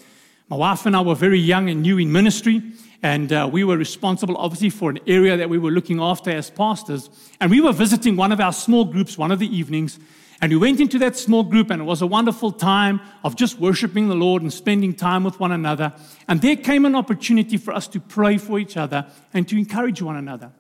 My 0.49 0.57
wife 0.57 0.87
and 0.87 0.97
I 0.97 1.03
were 1.03 1.15
very 1.15 1.39
young 1.39 1.69
and 1.69 1.83
new 1.83 1.99
in 1.99 2.11
ministry, 2.11 2.63
and 3.03 3.33
uh, 3.33 3.49
we 3.51 3.63
were 3.63 3.77
responsible, 3.77 4.37
obviously, 4.37 4.71
for 4.71 4.91
an 4.91 4.99
area 5.07 5.37
that 5.37 5.49
we 5.49 5.59
were 5.59 5.71
looking 5.71 6.01
after 6.01 6.31
as 6.31 6.51
pastors. 6.51 7.09
And 7.41 7.51
we 7.51 7.61
were 7.61 7.73
visiting 7.73 8.17
one 8.17 8.33
of 8.33 8.41
our 8.41 8.53
small 8.53 8.85
groups 8.85 9.17
one 9.17 9.31
of 9.31 9.39
the 9.39 9.57
evenings, 9.57 9.99
And 10.41 10.53
we 10.53 10.59
went 10.59 10.81
into 10.81 10.99
that 11.01 11.17
small 11.17 11.43
group, 11.43 11.71
and 11.71 11.83
it 11.83 11.85
was 11.85 12.03
a 12.03 12.07
wonderful 12.07 12.53
time 12.53 13.01
of 13.23 13.37
just 13.37 13.59
worshiping 13.59 14.09
the 14.09 14.15
Lord 14.15 14.43
and 14.43 14.53
spending 14.53 14.95
time 14.95 15.25
with 15.25 15.39
one 15.39 15.53
another. 15.53 15.93
And 16.27 16.41
there 16.41 16.57
came 16.57 16.85
an 16.85 16.95
opportunity 16.95 17.57
for 17.57 17.73
us 17.73 17.89
to 17.89 18.01
pray 18.01 18.39
for 18.39 18.59
each 18.59 18.77
other 18.77 19.07
and 19.33 19.49
to 19.49 19.57
encourage 19.57 20.03
one 20.03 20.17
another. 20.17 20.53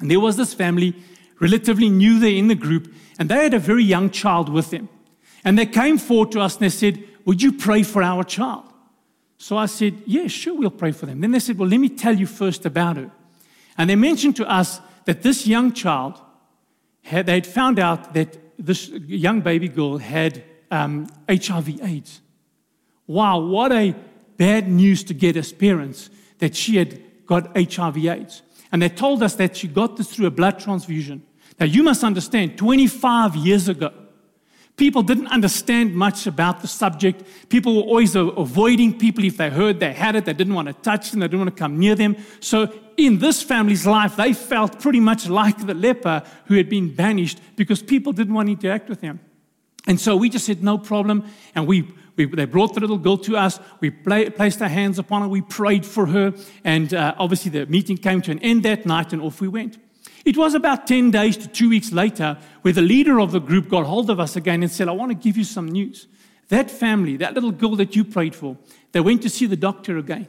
And 0.00 0.10
there 0.10 0.20
was 0.20 0.36
this 0.36 0.54
family, 0.54 0.94
relatively 1.40 1.88
new 1.88 2.18
there 2.18 2.34
in 2.34 2.48
the 2.48 2.54
group, 2.54 2.92
and 3.18 3.28
they 3.28 3.42
had 3.42 3.54
a 3.54 3.58
very 3.58 3.84
young 3.84 4.10
child 4.10 4.48
with 4.48 4.70
them. 4.70 4.88
And 5.44 5.58
they 5.58 5.66
came 5.66 5.98
forward 5.98 6.32
to 6.32 6.40
us 6.40 6.54
and 6.56 6.64
they 6.64 6.70
said, 6.70 7.02
Would 7.24 7.42
you 7.42 7.52
pray 7.52 7.82
for 7.82 8.02
our 8.02 8.24
child? 8.24 8.67
So 9.38 9.56
I 9.56 9.66
said, 9.66 10.02
Yeah, 10.04 10.26
sure, 10.26 10.54
we'll 10.54 10.70
pray 10.70 10.92
for 10.92 11.06
them. 11.06 11.20
Then 11.20 11.30
they 11.30 11.38
said, 11.38 11.58
Well, 11.58 11.68
let 11.68 11.78
me 11.78 11.88
tell 11.88 12.14
you 12.14 12.26
first 12.26 12.66
about 12.66 12.96
her. 12.96 13.10
And 13.78 13.88
they 13.88 13.96
mentioned 13.96 14.36
to 14.36 14.50
us 14.50 14.80
that 15.04 15.22
this 15.22 15.46
young 15.46 15.72
child, 15.72 16.20
had, 17.02 17.26
they'd 17.26 17.46
found 17.46 17.78
out 17.78 18.12
that 18.14 18.36
this 18.58 18.88
young 18.88 19.40
baby 19.40 19.68
girl 19.68 19.98
had 19.98 20.42
um, 20.70 21.08
HIV 21.28 21.80
AIDS. 21.82 22.20
Wow, 23.06 23.38
what 23.38 23.72
a 23.72 23.94
bad 24.36 24.68
news 24.68 25.04
to 25.04 25.14
get 25.14 25.36
as 25.36 25.52
parents 25.52 26.10
that 26.38 26.54
she 26.54 26.76
had 26.76 27.00
got 27.26 27.56
HIV 27.56 27.96
AIDS. 28.04 28.42
And 28.70 28.82
they 28.82 28.88
told 28.88 29.22
us 29.22 29.36
that 29.36 29.56
she 29.56 29.68
got 29.68 29.96
this 29.96 30.12
through 30.12 30.26
a 30.26 30.30
blood 30.30 30.58
transfusion. 30.58 31.22
Now, 31.58 31.66
you 31.66 31.82
must 31.82 32.04
understand, 32.04 32.58
25 32.58 33.36
years 33.36 33.68
ago, 33.68 33.92
people 34.78 35.02
didn't 35.02 35.26
understand 35.26 35.94
much 35.94 36.26
about 36.26 36.62
the 36.62 36.68
subject. 36.68 37.22
People 37.50 37.76
were 37.76 37.82
always 37.82 38.14
avoiding 38.14 38.96
people 38.96 39.24
if 39.24 39.36
they 39.36 39.50
heard 39.50 39.80
they 39.80 39.92
had 39.92 40.16
it. 40.16 40.24
They 40.24 40.32
didn't 40.32 40.54
want 40.54 40.68
to 40.68 40.74
touch 40.74 41.10
them, 41.10 41.20
they 41.20 41.26
didn't 41.26 41.40
want 41.40 41.54
to 41.54 41.60
come 41.60 41.78
near 41.78 41.94
them. 41.94 42.16
So 42.40 42.72
in 42.96 43.18
this 43.18 43.42
family's 43.42 43.86
life, 43.86 44.16
they 44.16 44.32
felt 44.32 44.80
pretty 44.80 45.00
much 45.00 45.28
like 45.28 45.66
the 45.66 45.74
leper 45.74 46.22
who 46.46 46.54
had 46.54 46.70
been 46.70 46.94
banished 46.94 47.40
because 47.56 47.82
people 47.82 48.12
didn't 48.12 48.32
want 48.32 48.46
to 48.46 48.52
interact 48.52 48.88
with 48.88 49.00
him. 49.00 49.20
And 49.86 50.00
so 50.00 50.16
we 50.16 50.28
just 50.30 50.46
said, 50.46 50.62
no 50.62 50.78
problem. 50.78 51.24
And 51.54 51.66
we, 51.66 51.88
we 52.16 52.26
they 52.26 52.44
brought 52.44 52.74
the 52.74 52.80
little 52.80 52.98
girl 52.98 53.18
to 53.18 53.36
us. 53.36 53.58
We 53.80 53.90
play, 53.90 54.30
placed 54.30 54.62
our 54.62 54.68
hands 54.68 54.98
upon 54.98 55.22
her. 55.22 55.28
We 55.28 55.40
prayed 55.40 55.84
for 55.84 56.06
her. 56.06 56.34
And 56.62 56.92
uh, 56.92 57.14
obviously, 57.18 57.50
the 57.50 57.66
meeting 57.66 57.96
came 57.96 58.20
to 58.22 58.30
an 58.30 58.38
end 58.40 58.64
that 58.64 58.86
night, 58.86 59.12
and 59.12 59.22
off 59.22 59.40
we 59.40 59.48
went. 59.48 59.78
It 60.28 60.36
was 60.36 60.52
about 60.54 60.86
10 60.86 61.10
days 61.10 61.38
to 61.38 61.48
two 61.48 61.70
weeks 61.70 61.90
later 61.90 62.36
where 62.60 62.74
the 62.74 62.82
leader 62.82 63.18
of 63.18 63.32
the 63.32 63.40
group 63.40 63.70
got 63.70 63.86
hold 63.86 64.10
of 64.10 64.20
us 64.20 64.36
again 64.36 64.62
and 64.62 64.70
said, 64.70 64.86
I 64.86 64.92
want 64.92 65.10
to 65.10 65.14
give 65.14 65.38
you 65.38 65.44
some 65.44 65.66
news. 65.66 66.06
That 66.48 66.70
family, 66.70 67.16
that 67.16 67.32
little 67.32 67.50
girl 67.50 67.76
that 67.76 67.96
you 67.96 68.04
prayed 68.04 68.34
for, 68.34 68.58
they 68.92 69.00
went 69.00 69.22
to 69.22 69.30
see 69.30 69.46
the 69.46 69.56
doctor 69.56 69.96
again. 69.96 70.28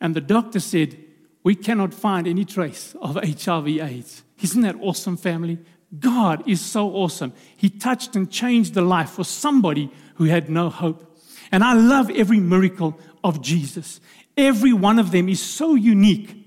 And 0.00 0.14
the 0.14 0.20
doctor 0.20 0.60
said, 0.60 0.96
we 1.42 1.56
cannot 1.56 1.92
find 1.92 2.28
any 2.28 2.44
trace 2.44 2.94
of 3.02 3.16
HIV 3.16 3.66
AIDS. 3.80 4.22
Isn't 4.42 4.62
that 4.62 4.76
awesome, 4.80 5.16
family? 5.16 5.58
God 5.98 6.48
is 6.48 6.60
so 6.60 6.88
awesome. 6.90 7.32
He 7.56 7.68
touched 7.68 8.14
and 8.14 8.30
changed 8.30 8.74
the 8.74 8.82
life 8.82 9.10
for 9.10 9.24
somebody 9.24 9.90
who 10.14 10.26
had 10.26 10.48
no 10.48 10.70
hope. 10.70 11.18
And 11.50 11.64
I 11.64 11.72
love 11.72 12.10
every 12.10 12.38
miracle 12.38 12.96
of 13.24 13.42
Jesus. 13.42 14.00
Every 14.36 14.72
one 14.72 15.00
of 15.00 15.10
them 15.10 15.28
is 15.28 15.42
so 15.42 15.74
unique, 15.74 16.46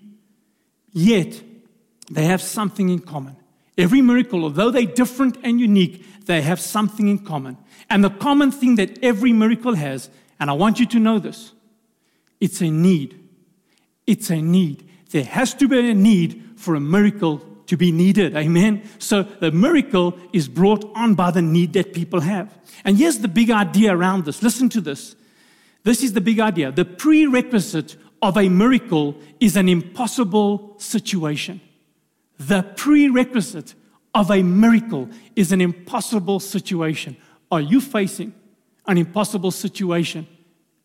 yet 0.94 1.44
they 2.12 2.26
have 2.26 2.42
something 2.42 2.90
in 2.90 3.00
common. 3.00 3.36
Every 3.78 4.02
miracle, 4.02 4.44
although 4.44 4.70
they're 4.70 4.86
different 4.86 5.38
and 5.44 5.60
unique, 5.60 6.26
they 6.26 6.42
have 6.42 6.60
something 6.60 7.08
in 7.08 7.20
common. 7.20 7.58
And 7.90 8.04
the 8.04 8.10
common 8.10 8.52
thing 8.52 8.76
that 8.76 9.04
every 9.04 9.34
miracle 9.34 9.76
has, 9.76 10.10
and 10.40 10.50
I 10.50 10.54
want 10.54 10.80
you 10.80 10.86
to 10.88 11.00
know 11.00 11.20
this, 11.20 11.54
it's 12.40 12.62
a 12.62 12.70
need. 12.70 13.20
It's 14.06 14.30
a 14.30 14.42
need. 14.42 14.88
There 15.12 15.24
has 15.24 15.54
to 15.56 15.68
be 15.68 15.92
a 15.92 15.94
need 15.94 16.44
for 16.56 16.76
a 16.76 16.80
miracle 16.80 17.42
to 17.68 17.78
be 17.78 17.92
needed. 17.92 18.36
Amen. 18.36 18.84
So 19.00 19.24
the 19.24 19.52
miracle 19.52 20.18
is 20.34 20.48
brought 20.48 20.90
on 20.96 21.16
by 21.16 21.32
the 21.32 21.42
need 21.42 21.74
that 21.74 21.94
people 21.94 22.22
have. 22.22 22.54
And 22.84 22.98
here's 22.98 23.20
the 23.20 23.28
big 23.28 23.50
idea 23.50 23.96
around 23.96 24.26
this. 24.26 24.44
Listen 24.44 24.70
to 24.70 24.82
this. 24.82 25.16
This 25.84 26.04
is 26.04 26.14
the 26.14 26.22
big 26.22 26.40
idea. 26.40 26.72
The 26.72 26.86
prerequisite 26.86 27.96
of 28.22 28.38
a 28.38 28.50
miracle 28.50 29.16
is 29.40 29.56
an 29.58 29.68
impossible 29.70 30.76
situation. 30.80 31.62
The 32.40 32.64
prerequisite 32.76 33.76
of 34.14 34.30
a 34.32 34.44
miracle 34.44 35.10
is 35.36 35.52
an 35.52 35.62
impossible 35.62 36.40
situation. 36.40 37.18
Are 37.52 37.62
you 37.62 37.82
facing 37.82 38.34
an 38.88 38.98
impossible 38.98 39.52
situation? 39.52 40.28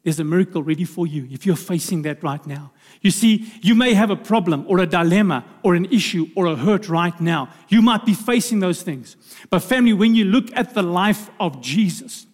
There's 0.03 0.21
a 0.21 0.25
miracle 0.25 0.63
ready 0.63 0.85
for 0.85 1.07
you 1.07 1.29
if 1.31 1.45
you're 1.45 1.57
facing 1.57 2.03
that 2.03 2.23
right 2.23 2.45
now. 2.47 2.73
You 3.03 3.11
see, 3.11 3.53
you 3.61 3.75
may 3.75 3.95
have 3.95 4.11
a 4.11 4.17
problem 4.17 4.65
or 4.69 4.79
a 4.79 4.87
dilemma 4.87 5.45
or 5.63 5.75
an 5.75 5.87
issue 5.87 6.29
or 6.35 6.47
a 6.47 6.57
hurt 6.57 6.89
right 6.89 7.19
now. 7.21 7.51
You 7.69 7.83
might 7.83 8.07
be 8.07 8.15
facing 8.15 8.61
those 8.61 8.83
things. 8.83 9.17
But, 9.51 9.61
family, 9.61 9.93
when 9.93 10.15
you 10.15 10.25
look 10.25 10.49
at 10.57 10.75
the 10.75 10.83
life 10.83 11.31
of 11.39 11.61
Jesus, 11.61 12.27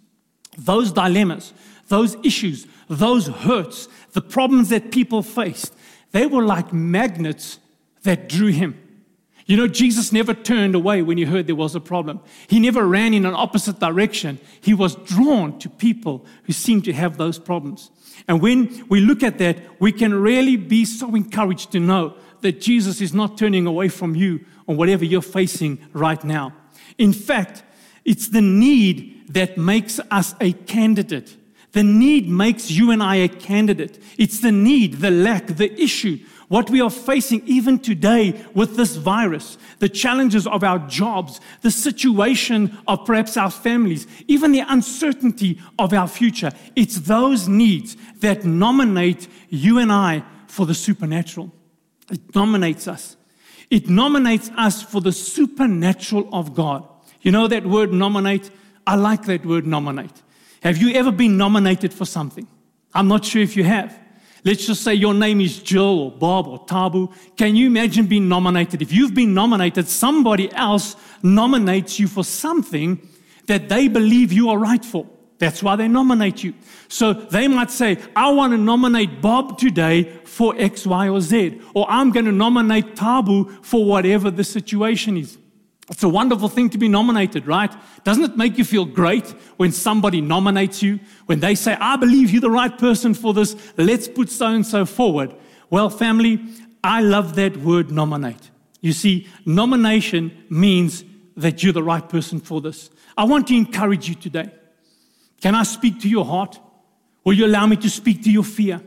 those 0.57 0.93
dilemmas, 0.93 1.53
those 1.89 2.17
issues, 2.23 2.67
those 2.89 3.27
hurts, 3.27 3.89
the 4.13 4.21
problems 4.21 4.69
that 4.69 4.93
people 4.93 5.23
faced, 5.23 5.75
they 6.13 6.27
were 6.27 6.45
like 6.45 6.73
magnets 6.73 7.59
that 8.03 8.29
drew 8.29 8.53
him. 8.53 8.81
You 9.47 9.59
know, 9.59 9.69
Jesus 9.69 10.11
never 10.11 10.33
turned 10.33 10.75
away 10.75 11.03
when 11.03 11.19
he 11.19 11.25
heard 11.25 11.47
there 11.47 11.55
was 11.55 11.75
a 11.75 11.81
problem. 11.81 12.21
He 12.49 12.61
never 12.61 12.87
ran 12.87 13.13
in 13.13 13.27
an 13.27 13.35
opposite 13.35 13.79
direction. 13.79 14.39
He 14.61 14.73
was 14.73 14.97
drawn 14.97 15.59
to 15.59 15.69
people 15.69 16.25
who 16.45 16.55
seemed 16.55 16.85
to 16.85 16.95
have 16.95 17.19
those 17.19 17.39
problems. 17.39 17.91
And 18.27 18.41
when 18.41 18.87
we 18.89 19.01
look 19.01 19.23
at 19.23 19.39
that, 19.39 19.59
we 19.81 19.93
can 19.93 20.15
really 20.15 20.57
be 20.57 20.87
so 20.87 21.15
encouraged 21.15 21.73
to 21.73 21.81
know 21.81 22.17
that 22.41 22.61
Jesus 22.61 23.03
is 23.03 23.13
not 23.13 23.37
turning 23.37 23.67
away 23.67 23.89
from 23.89 24.15
you 24.15 24.45
or 24.67 24.77
whatever 24.77 25.05
you're 25.05 25.21
facing 25.21 25.79
right 25.93 26.23
now. 26.25 26.55
In 26.97 27.13
fact, 27.13 27.65
it's 28.05 28.29
the 28.29 28.41
need 28.41 29.35
that 29.35 29.59
makes 29.59 30.01
us 30.11 30.35
a 30.41 30.53
candidate. 30.53 31.37
The 31.73 31.83
need 31.83 32.29
makes 32.29 32.71
you 32.71 32.93
and 32.93 33.03
I 33.03 33.17
a 33.17 33.29
candidate. 33.29 34.01
It's 34.17 34.41
the 34.41 34.53
need, 34.53 34.95
the 34.95 35.11
lack, 35.11 35.49
the 35.49 35.73
issue 35.81 36.21
what 36.55 36.71
we 36.71 36.81
are 36.81 36.89
facing 36.89 37.43
even 37.47 37.81
today 37.81 38.41
with 38.55 38.77
this 38.77 38.95
virus, 38.95 39.59
the 39.81 39.89
challenges 39.89 40.47
of 40.47 40.63
our 40.63 40.79
jobs, 40.87 41.41
the 41.63 41.71
situation 41.73 42.79
of 42.87 43.05
perhaps 43.05 43.37
our 43.37 43.51
families, 43.51 44.07
even 44.29 44.53
the 44.53 44.61
uncertainty 44.69 45.61
of 45.81 45.93
our 45.93 46.07
future. 46.07 46.53
It's 46.77 47.01
those 47.01 47.49
needs 47.49 47.97
that 48.21 48.45
nominate 48.45 49.27
you 49.49 49.81
and 49.81 49.91
I 49.91 50.23
for 50.47 50.65
the 50.65 50.75
supernatural. 50.75 51.51
It 52.09 52.33
nominates 52.37 52.87
us. 52.87 53.17
It 53.69 53.89
nominates 53.89 54.49
us 54.57 54.81
for 54.81 55.01
the 55.01 55.11
supernatural 55.11 56.29
of 56.33 56.55
God. 56.55 56.87
You 57.23 57.33
know 57.33 57.49
that 57.49 57.67
word 57.67 57.93
nominate? 57.93 58.49
I 58.87 58.95
like 58.95 59.25
that 59.25 59.45
word 59.45 59.67
nominate. 59.67 60.23
Have 60.63 60.77
you 60.77 60.95
ever 60.95 61.11
been 61.11 61.37
nominated 61.37 61.93
for 61.93 62.05
something? 62.05 62.47
I'm 62.95 63.09
not 63.09 63.25
sure 63.25 63.43
if 63.43 63.57
you 63.57 63.65
have. 63.65 64.04
Let's 64.45 64.67
just 64.67 64.83
say 64.83 64.93
your 64.93 65.15
name 65.15 65.41
is 65.41 65.63
Jill 65.63 66.01
or 66.01 66.11
Bob 66.13 66.47
or 66.47 66.65
Tabu. 66.67 67.11
Can 67.37 67.57
you 67.57 67.67
imagine 67.67 68.07
being 68.07 68.29
nominated? 68.29 68.83
If 68.83 68.93
you've 68.93 69.15
been 69.15 69.33
nominated, 69.33 69.89
somebody 69.89 70.53
else 70.53 70.97
nominates 71.23 71.99
you 71.99 72.07
for 72.07 72.23
something 72.23 73.01
that 73.47 73.71
they 73.71 73.89
believe 73.89 74.33
you 74.33 74.51
are 74.51 74.59
right 74.59 74.85
for. 74.85 75.07
That's 75.39 75.63
why 75.63 75.77
they 75.77 75.89
nominate 75.89 76.45
you. 76.45 76.55
So 76.89 77.13
they 77.15 77.49
might 77.49 77.71
say, 77.71 77.99
I 78.15 78.31
want 78.33 78.53
to 78.53 78.59
nominate 78.59 79.23
Bob 79.23 79.59
today 79.59 80.05
for 80.25 80.55
X, 80.59 80.87
Y, 80.87 81.09
or 81.09 81.21
Z. 81.21 81.61
Or 81.75 81.87
I'm 81.91 82.11
going 82.11 82.27
to 82.27 82.33
nominate 82.33 82.97
Tabu 82.97 83.51
for 83.63 83.85
whatever 83.85 84.31
the 84.31 84.45
situation 84.45 85.17
is. 85.17 85.39
It's 85.91 86.03
a 86.03 86.09
wonderful 86.09 86.49
thing 86.49 86.71
to 86.71 86.79
be 86.79 86.89
nominated, 86.89 87.47
right? 87.47 87.73
Doesn't 88.05 88.25
it 88.25 88.37
make 88.37 88.57
you 88.57 88.65
feel 88.65 88.87
great 88.87 89.27
when 89.59 89.71
somebody 89.71 90.21
nominates 90.21 90.83
you? 90.83 90.99
When 91.27 91.41
they 91.41 91.55
say, 91.55 91.77
I 91.79 91.97
believe 91.97 92.31
you're 92.31 92.41
the 92.41 92.51
right 92.51 92.77
person 92.77 93.13
for 93.13 93.35
this, 93.35 93.55
let's 93.77 94.09
put 94.09 94.31
so 94.31 94.47
and 94.47 94.67
so 94.67 94.87
forward. 94.87 95.35
Well, 95.69 95.91
family, 95.91 96.43
I 96.83 97.03
love 97.03 97.35
that 97.37 97.59
word 97.59 97.91
nominate. 97.91 98.51
You 98.81 98.93
see, 98.93 99.29
nomination 99.45 100.45
means 100.49 101.05
that 101.37 101.63
you're 101.63 101.73
the 101.73 101.83
right 101.83 102.07
person 102.09 102.41
for 102.41 102.61
this. 102.61 102.91
I 103.17 103.25
want 103.25 103.49
to 103.49 103.55
encourage 103.55 104.09
you 104.09 104.15
today. 104.15 104.51
Can 105.41 105.55
I 105.55 105.65
speak 105.65 106.01
to 106.01 106.09
your 106.09 106.25
heart? 106.25 106.59
Will 107.25 107.35
you 107.35 107.47
allow 107.47 107.67
me 107.67 107.77
to 107.77 107.91
speak 107.91 108.23
to 108.25 108.31
your 108.31 108.45
fear? 108.45 108.81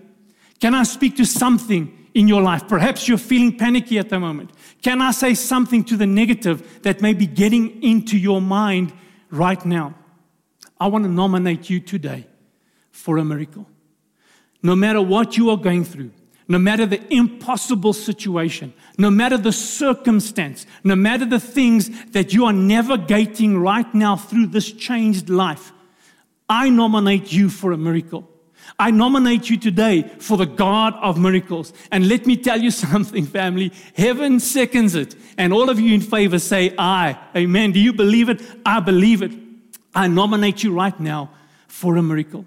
Can 0.60 0.74
I 0.74 0.84
speak 0.84 1.18
to 1.18 1.26
something 1.26 2.07
in 2.18 2.28
your 2.28 2.42
life? 2.42 2.68
Perhaps 2.68 3.08
you're 3.08 3.20
feeling 3.20 3.56
panicky 3.56 4.00
at 4.00 4.10
the 4.10 4.20
moment. 4.20 4.50
Can 4.82 5.02
I 5.04 5.12
say 5.12 5.36
something 5.36 5.84
to 5.84 5.96
the 5.96 6.08
negative 6.08 6.82
that 6.82 7.00
may 7.00 7.14
be 7.14 7.28
getting 7.28 7.84
into 7.84 8.18
your 8.18 8.42
mind 8.42 8.92
right 9.30 9.64
now? 9.64 9.94
I 10.80 10.88
want 10.88 11.06
to 11.06 11.12
nominate 11.12 11.70
you 11.70 11.80
today 11.80 12.26
for 12.90 13.20
a 13.20 13.24
miracle. 13.24 13.68
No 14.64 14.76
matter 14.76 15.00
what 15.00 15.38
you 15.38 15.52
are 15.52 15.58
going 15.58 15.86
through, 15.86 16.12
no 16.48 16.58
matter 16.58 16.88
the 16.88 17.02
impossible 17.14 17.94
situation, 17.94 18.74
no 18.98 19.12
matter 19.12 19.38
the 19.38 19.52
circumstance, 19.52 20.66
no 20.84 20.96
matter 20.96 21.26
the 21.26 21.40
things 21.40 21.92
that 22.14 22.34
you 22.34 22.46
are 22.46 22.54
navigating 22.54 23.60
right 23.60 23.94
now 23.94 24.16
through 24.16 24.48
this 24.48 24.72
changed 24.72 25.30
life, 25.30 25.72
I 26.50 26.70
nominate 26.70 27.32
you 27.32 27.50
for 27.50 27.74
a 27.74 27.78
miracle. 27.78 28.28
I 28.80 28.92
nominate 28.92 29.50
you 29.50 29.58
today 29.58 30.04
for 30.20 30.38
the 30.38 30.46
God 30.46 30.94
of 31.02 31.18
miracles. 31.18 31.74
And 31.92 32.08
let 32.08 32.26
me 32.26 32.38
tell 32.38 32.62
you 32.62 32.72
something, 32.88 33.26
family. 33.26 33.72
Heaven 33.96 34.40
seconds 34.40 34.96
it. 34.96 35.16
And 35.38 35.54
all 35.54 35.70
of 35.70 35.80
you 35.80 35.94
in 35.94 36.02
favor 36.02 36.40
say, 36.40 36.74
aye. 36.78 37.18
Amen. 37.36 37.72
Do 37.72 37.80
you 37.80 37.94
believe 37.94 38.30
it? 38.30 38.42
I 38.66 38.80
believe 38.80 39.22
it. 39.22 39.32
I 39.96 40.08
nominate 40.08 40.64
you 40.64 40.74
right 40.74 40.98
now 41.00 41.32
for 41.68 41.98
a 41.98 42.04
miracle. 42.04 42.46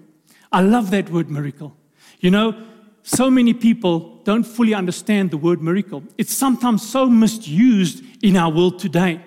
I 0.51 0.61
love 0.61 0.91
that 0.91 1.09
word 1.09 1.29
miracle. 1.29 1.75
You 2.19 2.31
know, 2.31 2.67
so 3.03 3.31
many 3.31 3.53
people 3.53 4.21
don't 4.23 4.43
fully 4.43 4.73
understand 4.73 5.31
the 5.31 5.37
word 5.37 5.61
miracle. 5.61 6.03
It's 6.17 6.33
sometimes 6.33 6.87
so 6.87 7.07
misused 7.07 8.03
in 8.23 8.37
our 8.37 8.51
world 8.51 8.79
today. 8.79 9.21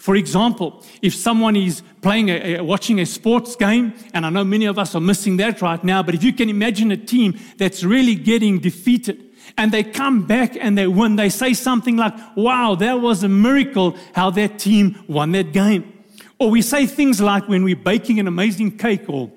For 0.00 0.16
example, 0.16 0.82
if 1.02 1.14
someone 1.14 1.56
is 1.56 1.82
playing 2.00 2.30
a, 2.30 2.56
a, 2.56 2.64
watching 2.64 3.00
a 3.00 3.04
sports 3.04 3.54
game, 3.54 3.92
and 4.14 4.24
I 4.24 4.30
know 4.30 4.44
many 4.44 4.64
of 4.64 4.78
us 4.78 4.94
are 4.94 5.00
missing 5.00 5.36
that 5.36 5.60
right 5.60 5.84
now, 5.84 6.02
but 6.02 6.14
if 6.14 6.24
you 6.24 6.32
can 6.32 6.48
imagine 6.48 6.90
a 6.90 6.96
team 6.96 7.38
that's 7.58 7.84
really 7.84 8.14
getting 8.14 8.60
defeated 8.60 9.22
and 9.58 9.70
they 9.70 9.84
come 9.84 10.26
back 10.26 10.56
and 10.58 10.78
they 10.78 10.86
win, 10.86 11.16
they 11.16 11.28
say 11.28 11.52
something 11.52 11.98
like, 11.98 12.14
Wow, 12.34 12.76
that 12.76 13.02
was 13.02 13.22
a 13.24 13.28
miracle 13.28 13.94
how 14.14 14.30
that 14.30 14.58
team 14.58 15.04
won 15.06 15.32
that 15.32 15.52
game. 15.52 16.02
Or 16.38 16.48
we 16.48 16.62
say 16.62 16.86
things 16.86 17.20
like 17.20 17.46
when 17.46 17.62
we're 17.62 17.76
baking 17.76 18.18
an 18.20 18.26
amazing 18.26 18.78
cake 18.78 19.06
or 19.06 19.30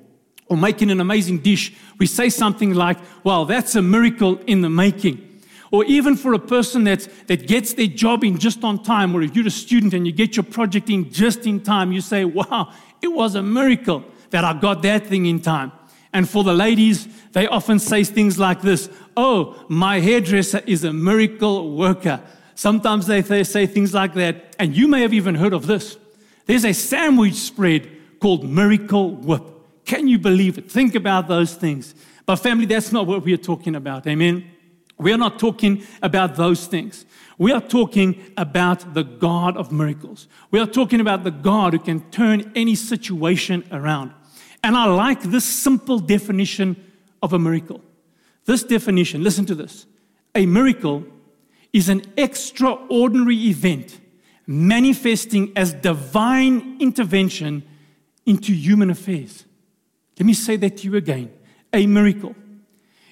or 0.48 0.56
making 0.56 0.92
an 0.92 1.02
amazing 1.02 1.40
dish, 1.40 1.74
we 1.98 2.06
say 2.06 2.30
something 2.30 2.74
like, 2.74 2.98
wow, 3.24 3.44
that's 3.44 3.76
a 3.76 3.82
miracle 3.82 4.38
in 4.46 4.62
the 4.62 4.70
making 4.70 5.33
or 5.74 5.84
even 5.86 6.16
for 6.16 6.36
a 6.36 6.40
person 6.40 6.84
that's, 6.84 7.08
that 7.26 7.48
gets 7.48 7.74
their 7.74 7.88
job 7.88 8.24
in 8.24 8.38
just 8.38 8.64
on 8.64 8.84
time, 8.84 9.16
or 9.16 9.24
if 9.24 9.36
you're 9.36 9.48
a 9.48 9.50
student 9.50 9.96
and 9.96 10.06
you 10.06 10.14
get 10.14 10.36
your 10.38 10.44
project 10.44 10.88
in 10.88 11.12
just 11.12 11.48
in 11.48 11.60
time, 11.60 11.92
you 11.92 12.00
say, 12.00 12.24
Wow, 12.26 12.72
it 13.02 13.08
was 13.08 13.34
a 13.34 13.42
miracle 13.42 14.06
that 14.30 14.46
I 14.46 14.54
got 14.54 14.84
that 14.84 15.08
thing 15.08 15.26
in 15.26 15.42
time. 15.42 15.72
And 16.14 16.30
for 16.30 16.44
the 16.44 16.54
ladies, 16.54 17.08
they 17.32 17.48
often 17.48 17.80
say 17.80 18.04
things 18.04 18.38
like 18.38 18.62
this 18.62 18.88
Oh, 19.18 19.66
my 19.68 20.00
hairdresser 20.00 20.62
is 20.68 20.84
a 20.84 20.94
miracle 20.94 21.76
worker. 21.76 22.22
Sometimes 22.54 23.08
they, 23.08 23.22
they 23.22 23.44
say 23.44 23.66
things 23.66 23.96
like 23.96 24.14
that. 24.14 24.56
And 24.60 24.78
you 24.78 24.88
may 24.88 25.02
have 25.02 25.12
even 25.12 25.34
heard 25.34 25.54
of 25.54 25.66
this. 25.66 25.98
There's 26.46 26.66
a 26.66 26.74
sandwich 26.74 27.34
spread 27.34 27.90
called 28.20 28.48
Miracle 28.48 29.16
Whip. 29.16 29.42
Can 29.86 30.08
you 30.08 30.20
believe 30.20 30.60
it? 30.60 30.72
Think 30.72 30.94
about 30.94 31.28
those 31.28 31.56
things. 31.56 31.96
But, 32.28 32.36
family, 32.36 32.68
that's 32.68 32.92
not 32.92 33.08
what 33.08 33.24
we 33.24 33.34
are 33.34 33.38
talking 33.38 33.76
about. 33.76 34.06
Amen. 34.06 34.53
We 34.98 35.12
are 35.12 35.18
not 35.18 35.40
talking 35.40 35.84
about 36.02 36.36
those 36.36 36.68
things. 36.68 37.06
We 37.38 37.52
are 37.52 37.62
talking 37.62 38.32
about 38.38 38.94
the 38.94 39.04
God 39.04 39.58
of 39.58 39.72
miracles. 39.72 40.28
We 40.52 40.60
are 40.60 40.68
talking 40.68 41.00
about 41.00 41.24
the 41.24 41.32
God 41.32 41.74
who 41.74 41.80
can 41.80 42.02
turn 42.12 42.52
any 42.56 42.76
situation 42.76 43.64
around. 43.72 44.14
And 44.64 44.78
I 44.78 44.86
like 44.86 45.22
this 45.22 45.44
simple 45.44 46.00
definition 46.00 46.76
of 47.22 47.34
a 47.34 47.40
miracle. 47.40 47.82
This 48.46 48.64
definition, 48.64 49.24
listen 49.24 49.46
to 49.48 49.56
this. 49.56 49.86
A 50.36 50.46
miracle 50.46 51.06
is 51.72 51.90
an 51.90 52.04
extraordinary 52.18 53.38
event 53.48 54.00
manifesting 54.46 55.52
as 55.56 55.74
divine 55.74 56.78
intervention 56.80 57.64
into 58.26 58.54
human 58.54 58.90
affairs. 58.90 59.46
Let 60.20 60.26
me 60.26 60.34
say 60.34 60.56
that 60.58 60.78
to 60.78 60.84
you 60.86 60.96
again. 60.96 61.32
A 61.74 61.88
miracle 61.88 62.36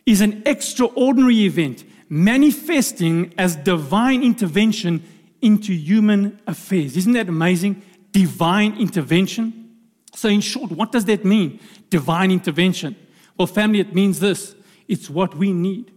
is 0.05 0.21
an 0.21 0.43
extraordinary 0.45 1.45
event 1.45 1.83
manifesting 2.09 3.33
as 3.37 3.55
divine 3.55 4.23
intervention 4.23 5.03
into 5.41 5.73
human 5.73 6.39
affairs. 6.45 6.97
Isn't 6.97 7.13
that 7.13 7.29
amazing? 7.29 7.81
Divine 8.11 8.77
intervention. 8.77 9.77
So, 10.13 10.27
in 10.27 10.41
short, 10.41 10.71
what 10.71 10.91
does 10.91 11.05
that 11.05 11.23
mean? 11.23 11.59
Divine 11.89 12.31
intervention. 12.31 12.95
Well, 13.37 13.47
family, 13.47 13.79
it 13.79 13.95
means 13.95 14.19
this 14.19 14.55
it's 14.87 15.09
what 15.09 15.35
we 15.35 15.53
need, 15.53 15.91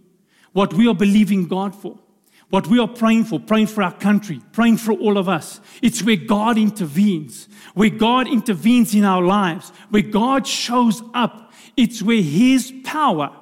what 0.53 0.73
we 0.73 0.87
are 0.87 0.95
believing 0.95 1.47
God 1.47 1.75
for, 1.75 1.99
what 2.49 2.67
we 2.67 2.79
are 2.79 2.87
praying 2.87 3.25
for, 3.25 3.39
praying 3.39 3.67
for 3.67 3.83
our 3.83 3.91
country, 3.91 4.41
praying 4.53 4.77
for 4.77 4.93
all 4.93 5.17
of 5.17 5.27
us. 5.27 5.59
It's 5.81 6.01
where 6.01 6.15
God 6.15 6.57
intervenes, 6.57 7.49
where 7.73 7.89
God 7.89 8.27
intervenes 8.27 8.95
in 8.95 9.03
our 9.03 9.21
lives, 9.21 9.71
where 9.89 10.01
God 10.01 10.47
shows 10.47 11.03
up. 11.13 11.51
It's 11.75 12.01
where 12.01 12.21
His 12.21 12.73
power 12.85 13.35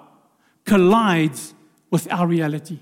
collides 0.65 1.53
with 1.91 2.11
our 2.11 2.27
reality. 2.27 2.79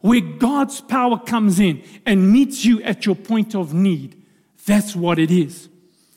Where 0.00 0.20
God's 0.20 0.80
power 0.80 1.18
comes 1.18 1.58
in 1.58 1.82
and 2.06 2.32
meets 2.32 2.64
you 2.64 2.82
at 2.82 3.04
your 3.04 3.16
point 3.16 3.54
of 3.54 3.74
need, 3.74 4.22
that's 4.64 4.94
what 4.94 5.18
it 5.18 5.30
is. 5.30 5.68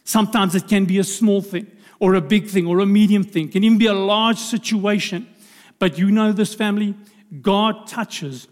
Sometimes 0.04 0.56
it 0.56 0.68
can 0.68 0.86
be 0.86 1.00
a 1.00 1.04
small 1.04 1.42
thing, 1.42 1.68
or 2.00 2.16
a 2.16 2.22
big 2.22 2.48
thing, 2.48 2.68
or 2.68 2.80
a 2.80 2.86
medium 2.86 3.24
thing, 3.24 3.48
it 3.48 3.52
can 3.52 3.64
even 3.64 3.78
be 3.78 3.88
a 3.88 3.94
large 3.94 4.38
situation. 4.38 5.28
But 5.80 5.98
you 5.98 6.12
know 6.12 6.32
this 6.32 6.54
family, 6.54 6.96
God 7.42 7.88
touches 7.88 8.48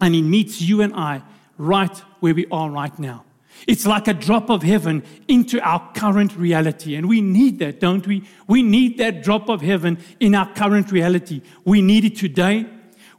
and 0.00 0.14
He 0.14 0.22
meets 0.22 0.60
you 0.60 0.82
and 0.82 0.94
I 0.94 1.22
right 1.58 1.96
where 2.20 2.34
we 2.34 2.46
are 2.50 2.70
right 2.70 2.96
now. 2.98 3.24
It's 3.66 3.86
like 3.86 4.06
a 4.06 4.14
drop 4.14 4.50
of 4.50 4.62
heaven 4.62 5.02
into 5.28 5.60
our 5.60 5.90
current 5.94 6.36
reality. 6.36 6.94
And 6.94 7.08
we 7.08 7.20
need 7.20 7.58
that, 7.58 7.80
don't 7.80 8.06
we? 8.06 8.22
We 8.46 8.62
need 8.62 8.98
that 8.98 9.22
drop 9.22 9.48
of 9.48 9.60
heaven 9.60 9.98
in 10.20 10.34
our 10.34 10.52
current 10.54 10.92
reality. 10.92 11.42
We 11.64 11.82
need 11.82 12.04
it 12.04 12.16
today. 12.16 12.66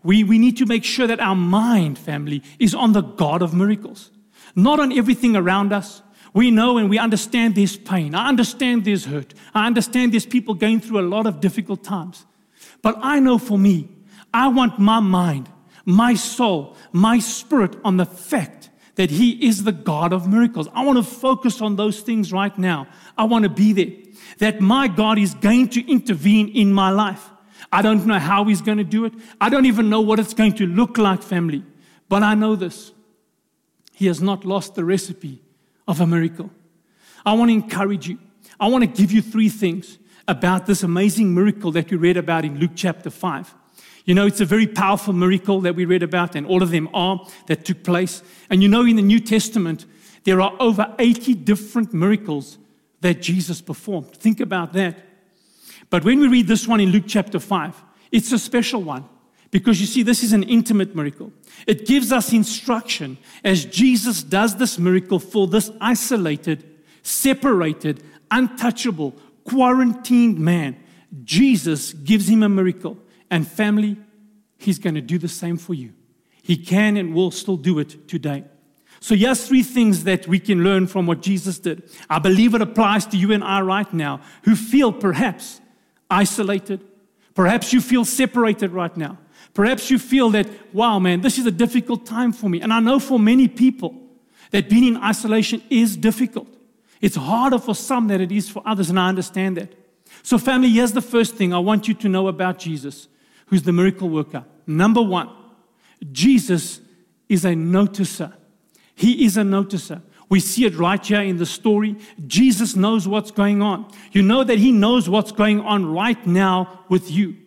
We, 0.04 0.24
we 0.24 0.40
need 0.40 0.58
to 0.58 0.66
make 0.66 0.84
sure 0.84 1.08
that 1.08 1.20
our 1.20 1.36
mind, 1.36 1.98
family, 1.98 2.44
is 2.60 2.74
on 2.74 2.94
the 2.94 3.02
God 3.02 3.42
of 3.42 3.54
miracles, 3.54 4.12
not 4.56 4.80
on 4.80 4.98
everything 4.98 5.36
around 5.36 5.74
us. 5.74 6.02
We 6.34 6.52
know 6.52 6.78
and 6.78 6.90
we 6.90 6.98
understand 6.98 7.56
this 7.56 7.76
pain. 7.76 8.16
I 8.16 8.30
understand 8.30 8.86
this 8.86 9.06
hurt. 9.06 9.34
I 9.54 9.68
understand 9.68 10.14
there's 10.14 10.26
people 10.26 10.54
going 10.54 10.80
through 10.80 11.00
a 11.00 11.10
lot 11.10 11.26
of 11.26 11.42
difficult 11.42 11.84
times. 11.84 12.26
But 12.82 12.98
I 13.02 13.20
know 13.20 13.38
for 13.38 13.58
me, 13.58 13.90
I 14.34 14.48
want 14.50 14.80
my 14.80 15.00
mind, 15.00 15.50
my 15.84 16.14
soul, 16.14 16.78
my 16.92 17.20
spirit 17.20 17.76
on 17.84 17.98
the 17.98 18.06
fact 18.06 18.57
that 18.98 19.12
He 19.12 19.48
is 19.48 19.64
the 19.64 19.72
God 19.72 20.12
of 20.12 20.28
miracles. 20.28 20.68
I 20.74 20.84
want 20.84 20.98
to 20.98 21.04
focus 21.04 21.62
on 21.62 21.76
those 21.76 22.02
things 22.02 22.34
right 22.34 22.56
now. 22.58 22.88
I 23.18 23.24
want 23.24 23.44
to 23.44 23.50
be 23.50 23.72
there. 23.72 23.94
That 24.40 24.60
my 24.60 24.88
God 24.88 25.18
is 25.18 25.34
going 25.36 25.70
to 25.70 25.92
intervene 25.92 26.50
in 26.50 26.74
my 26.74 26.90
life. 26.90 27.30
I 27.72 27.82
don't 27.82 28.06
know 28.06 28.20
how 28.20 28.44
He's 28.46 28.62
going 28.62 28.80
to 28.80 28.84
do 28.84 29.06
it. 29.06 29.14
I 29.40 29.50
don't 29.50 29.66
even 29.66 29.90
know 29.90 30.02
what 30.02 30.20
it's 30.20 30.34
going 30.34 30.54
to 30.56 30.68
look 30.68 30.98
like, 30.98 31.22
family. 31.22 31.64
But 32.10 32.24
I 32.24 32.34
know 32.36 32.56
this 32.56 32.92
He 33.94 34.08
has 34.08 34.22
not 34.22 34.46
lost 34.46 34.76
the 34.76 34.84
recipe 34.84 35.42
of 35.88 36.02
a 36.02 36.08
miracle. 36.08 36.50
I 37.26 37.34
want 37.34 37.50
to 37.50 37.54
encourage 37.54 38.08
you. 38.08 38.18
I 38.60 38.68
want 38.68 38.84
to 38.84 38.88
give 38.88 39.12
you 39.12 39.22
three 39.22 39.50
things 39.50 40.00
about 40.28 40.66
this 40.66 40.82
amazing 40.82 41.34
miracle 41.34 41.72
that 41.72 41.90
we 41.92 41.98
read 41.98 42.18
about 42.18 42.46
in 42.46 42.60
Luke 42.60 42.72
chapter 42.76 43.10
5. 43.10 43.54
You 44.08 44.16
know, 44.16 44.26
it's 44.26 44.40
a 44.40 44.46
very 44.46 44.68
powerful 44.68 45.14
miracle 45.14 45.60
that 45.62 45.76
we 45.76 45.84
read 45.84 46.02
about, 46.02 46.34
and 46.34 46.48
all 46.48 46.64
of 46.64 46.72
them 46.72 46.90
are 46.94 47.28
that 47.48 47.66
took 47.66 47.84
place. 47.84 48.24
And 48.50 48.64
you 48.64 48.70
know, 48.70 48.86
in 48.86 48.96
the 48.96 49.02
New 49.02 49.20
Testament, 49.20 49.86
there 50.24 50.40
are 50.40 50.54
over 50.62 50.96
80 50.98 51.34
different 51.36 51.94
miracles 51.94 52.58
that 53.02 53.22
Jesus 53.22 53.62
performed. 53.62 54.14
Think 54.14 54.40
about 54.40 54.72
that. 54.74 54.98
But 55.90 56.06
when 56.06 56.22
we 56.22 56.30
read 56.30 56.48
this 56.48 56.66
one 56.66 56.80
in 56.80 56.90
Luke 56.90 57.04
chapter 57.06 57.38
5, 57.38 57.84
it's 58.12 58.32
a 58.32 58.40
special 58.40 58.82
one 58.82 59.04
because 59.52 59.82
you 59.82 59.86
see, 59.86 60.04
this 60.04 60.24
is 60.24 60.32
an 60.32 60.44
intimate 60.44 60.96
miracle. 60.96 61.34
It 61.66 61.86
gives 61.86 62.14
us 62.14 62.32
instruction 62.32 63.18
as 63.44 63.66
Jesus 63.66 64.24
does 64.24 64.56
this 64.56 64.80
miracle 64.80 65.20
for 65.20 65.48
this 65.48 65.70
isolated, 65.82 66.64
separated, 67.04 68.04
untouchable, 68.32 69.16
quarantined 69.44 70.40
man. 70.40 70.78
Jesus 71.26 71.92
gives 71.92 72.30
him 72.30 72.44
a 72.44 72.50
miracle. 72.50 72.98
And 73.30 73.48
family, 73.48 73.98
He's 74.58 74.80
going 74.80 74.96
to 74.96 75.02
do 75.02 75.18
the 75.18 75.28
same 75.28 75.58
for 75.58 75.74
you. 75.74 75.94
He 76.42 76.58
can 76.58 76.98
and 76.98 77.14
will 77.14 77.32
still 77.32 77.58
do 77.58 77.78
it 77.80 78.08
today. 78.08 78.46
So, 79.00 79.16
here's 79.16 79.48
three 79.48 79.64
things 79.64 80.06
that 80.06 80.28
we 80.28 80.40
can 80.40 80.64
learn 80.64 80.88
from 80.88 81.06
what 81.06 81.22
Jesus 81.22 81.60
did. 81.60 81.84
I 82.10 82.20
believe 82.20 82.56
it 82.56 82.62
applies 82.62 83.06
to 83.08 83.18
you 83.18 83.32
and 83.32 83.44
I 83.44 83.62
right 83.62 83.92
now 83.94 84.22
who 84.44 84.56
feel 84.56 84.92
perhaps 84.92 85.62
isolated. 86.10 86.84
Perhaps 87.36 87.74
you 87.74 87.82
feel 87.82 88.04
separated 88.04 88.72
right 88.72 88.96
now. 88.98 89.20
Perhaps 89.54 89.92
you 89.92 90.00
feel 90.00 90.32
that, 90.32 90.48
wow, 90.74 90.98
man, 90.98 91.22
this 91.22 91.38
is 91.38 91.46
a 91.46 91.52
difficult 91.52 92.06
time 92.06 92.32
for 92.32 92.50
me. 92.50 92.62
And 92.62 92.74
I 92.74 92.80
know 92.80 93.00
for 93.00 93.20
many 93.20 93.48
people 93.48 93.94
that 94.52 94.70
being 94.70 94.86
in 94.86 94.98
isolation 94.98 95.62
is 95.70 95.96
difficult. 95.96 96.48
It's 97.02 97.16
harder 97.16 97.60
for 97.60 97.76
some 97.76 98.08
than 98.08 98.22
it 98.22 98.32
is 98.32 98.50
for 98.50 98.64
others, 98.66 98.90
and 98.90 99.00
I 99.00 99.10
understand 99.10 99.58
that. 99.58 99.74
So, 100.24 100.38
family, 100.38 100.70
here's 100.70 100.94
the 100.94 101.02
first 101.02 101.36
thing 101.36 101.54
I 101.54 101.60
want 101.60 101.88
you 101.88 101.94
to 101.96 102.10
know 102.10 102.28
about 102.28 102.58
Jesus 102.58 103.08
who's 103.48 103.64
the 103.64 103.74
miracle 103.74 104.10
worker. 104.10 104.46
Number 104.66 105.02
one, 105.02 105.30
Jesus 106.12 106.82
is 107.28 107.46
a 107.46 107.54
noticer. 107.54 108.34
He 108.96 109.26
is 109.26 109.38
a 109.38 109.42
noticer. 109.42 110.02
We 110.30 110.40
see 110.40 110.66
it 110.66 110.76
right 110.76 111.04
here 111.04 111.22
in 111.22 111.38
the 111.38 111.46
story. 111.46 111.96
Jesus 112.26 112.76
knows 112.76 113.08
what's 113.08 113.32
going 113.32 113.62
on. 113.62 113.90
You 114.12 114.22
know 114.22 114.44
that 114.44 114.58
He 114.58 114.72
knows 114.72 115.08
what's 115.08 115.32
going 115.32 115.62
on 115.62 115.86
right 115.86 116.26
now 116.28 116.84
with 116.90 117.10
you. 117.10 117.38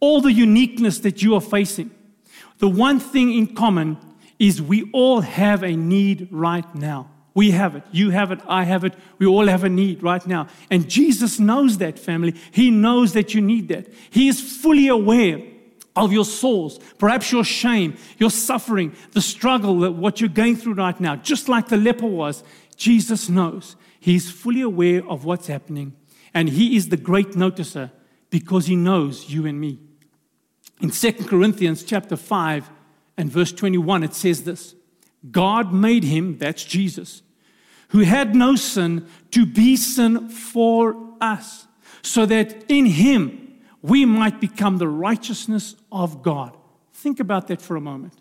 All 0.00 0.20
the 0.20 0.32
uniqueness 0.32 0.98
that 1.00 1.22
you 1.22 1.34
are 1.34 1.40
facing. 1.40 1.90
The 2.58 2.68
one 2.68 2.98
thing 2.98 3.32
in 3.32 3.54
common 3.54 3.98
is 4.38 4.60
we 4.60 4.90
all 4.92 5.20
have 5.20 5.62
a 5.62 5.76
need 5.76 6.28
right 6.30 6.74
now. 6.74 7.10
We 7.34 7.50
have 7.50 7.74
it. 7.74 7.82
You 7.90 8.10
have 8.10 8.30
it. 8.30 8.40
I 8.46 8.62
have 8.62 8.84
it. 8.84 8.94
We 9.18 9.26
all 9.26 9.48
have 9.48 9.64
a 9.64 9.68
need 9.68 10.02
right 10.02 10.24
now. 10.24 10.46
And 10.70 10.88
Jesus 10.88 11.40
knows 11.40 11.78
that, 11.78 11.98
family. 11.98 12.34
He 12.52 12.70
knows 12.70 13.12
that 13.14 13.34
you 13.34 13.40
need 13.40 13.68
that. 13.68 13.88
He 14.10 14.28
is 14.28 14.40
fully 14.40 14.86
aware 14.86 15.40
of 15.96 16.12
your 16.12 16.24
souls, 16.24 16.78
perhaps 16.98 17.30
your 17.30 17.44
shame, 17.44 17.96
your 18.18 18.30
suffering, 18.30 18.94
the 19.12 19.20
struggle, 19.20 19.80
that 19.80 19.92
what 19.92 20.20
you're 20.20 20.28
going 20.28 20.56
through 20.56 20.74
right 20.74 20.98
now, 21.00 21.16
just 21.16 21.48
like 21.48 21.68
the 21.68 21.76
leper 21.76 22.06
was. 22.06 22.42
Jesus 22.76 23.28
knows. 23.28 23.76
He's 24.00 24.30
fully 24.30 24.60
aware 24.60 25.06
of 25.08 25.24
what's 25.24 25.46
happening. 25.46 25.94
And 26.32 26.48
He 26.48 26.76
is 26.76 26.88
the 26.88 26.96
great 26.96 27.30
noticer 27.30 27.90
because 28.30 28.66
He 28.66 28.76
knows 28.76 29.30
you 29.30 29.46
and 29.46 29.60
me. 29.60 29.78
In 30.80 30.90
2 30.90 31.12
Corinthians 31.24 31.84
chapter 31.84 32.16
5 32.16 32.70
and 33.16 33.30
verse 33.30 33.52
21, 33.52 34.02
it 34.02 34.14
says 34.14 34.42
this 34.42 34.74
God 35.30 35.72
made 35.72 36.04
Him, 36.04 36.38
that's 36.38 36.64
Jesus, 36.64 37.22
who 37.94 38.00
had 38.00 38.34
no 38.34 38.56
sin, 38.56 39.06
to 39.30 39.46
be 39.46 39.76
sin 39.76 40.28
for 40.28 40.96
us, 41.20 41.68
so 42.02 42.26
that 42.26 42.64
in 42.68 42.86
Him, 42.86 43.54
we 43.82 44.04
might 44.04 44.40
become 44.40 44.78
the 44.78 44.88
righteousness 44.88 45.76
of 45.92 46.20
God. 46.20 46.56
Think 46.92 47.20
about 47.20 47.46
that 47.46 47.62
for 47.62 47.76
a 47.76 47.80
moment. 47.80 48.14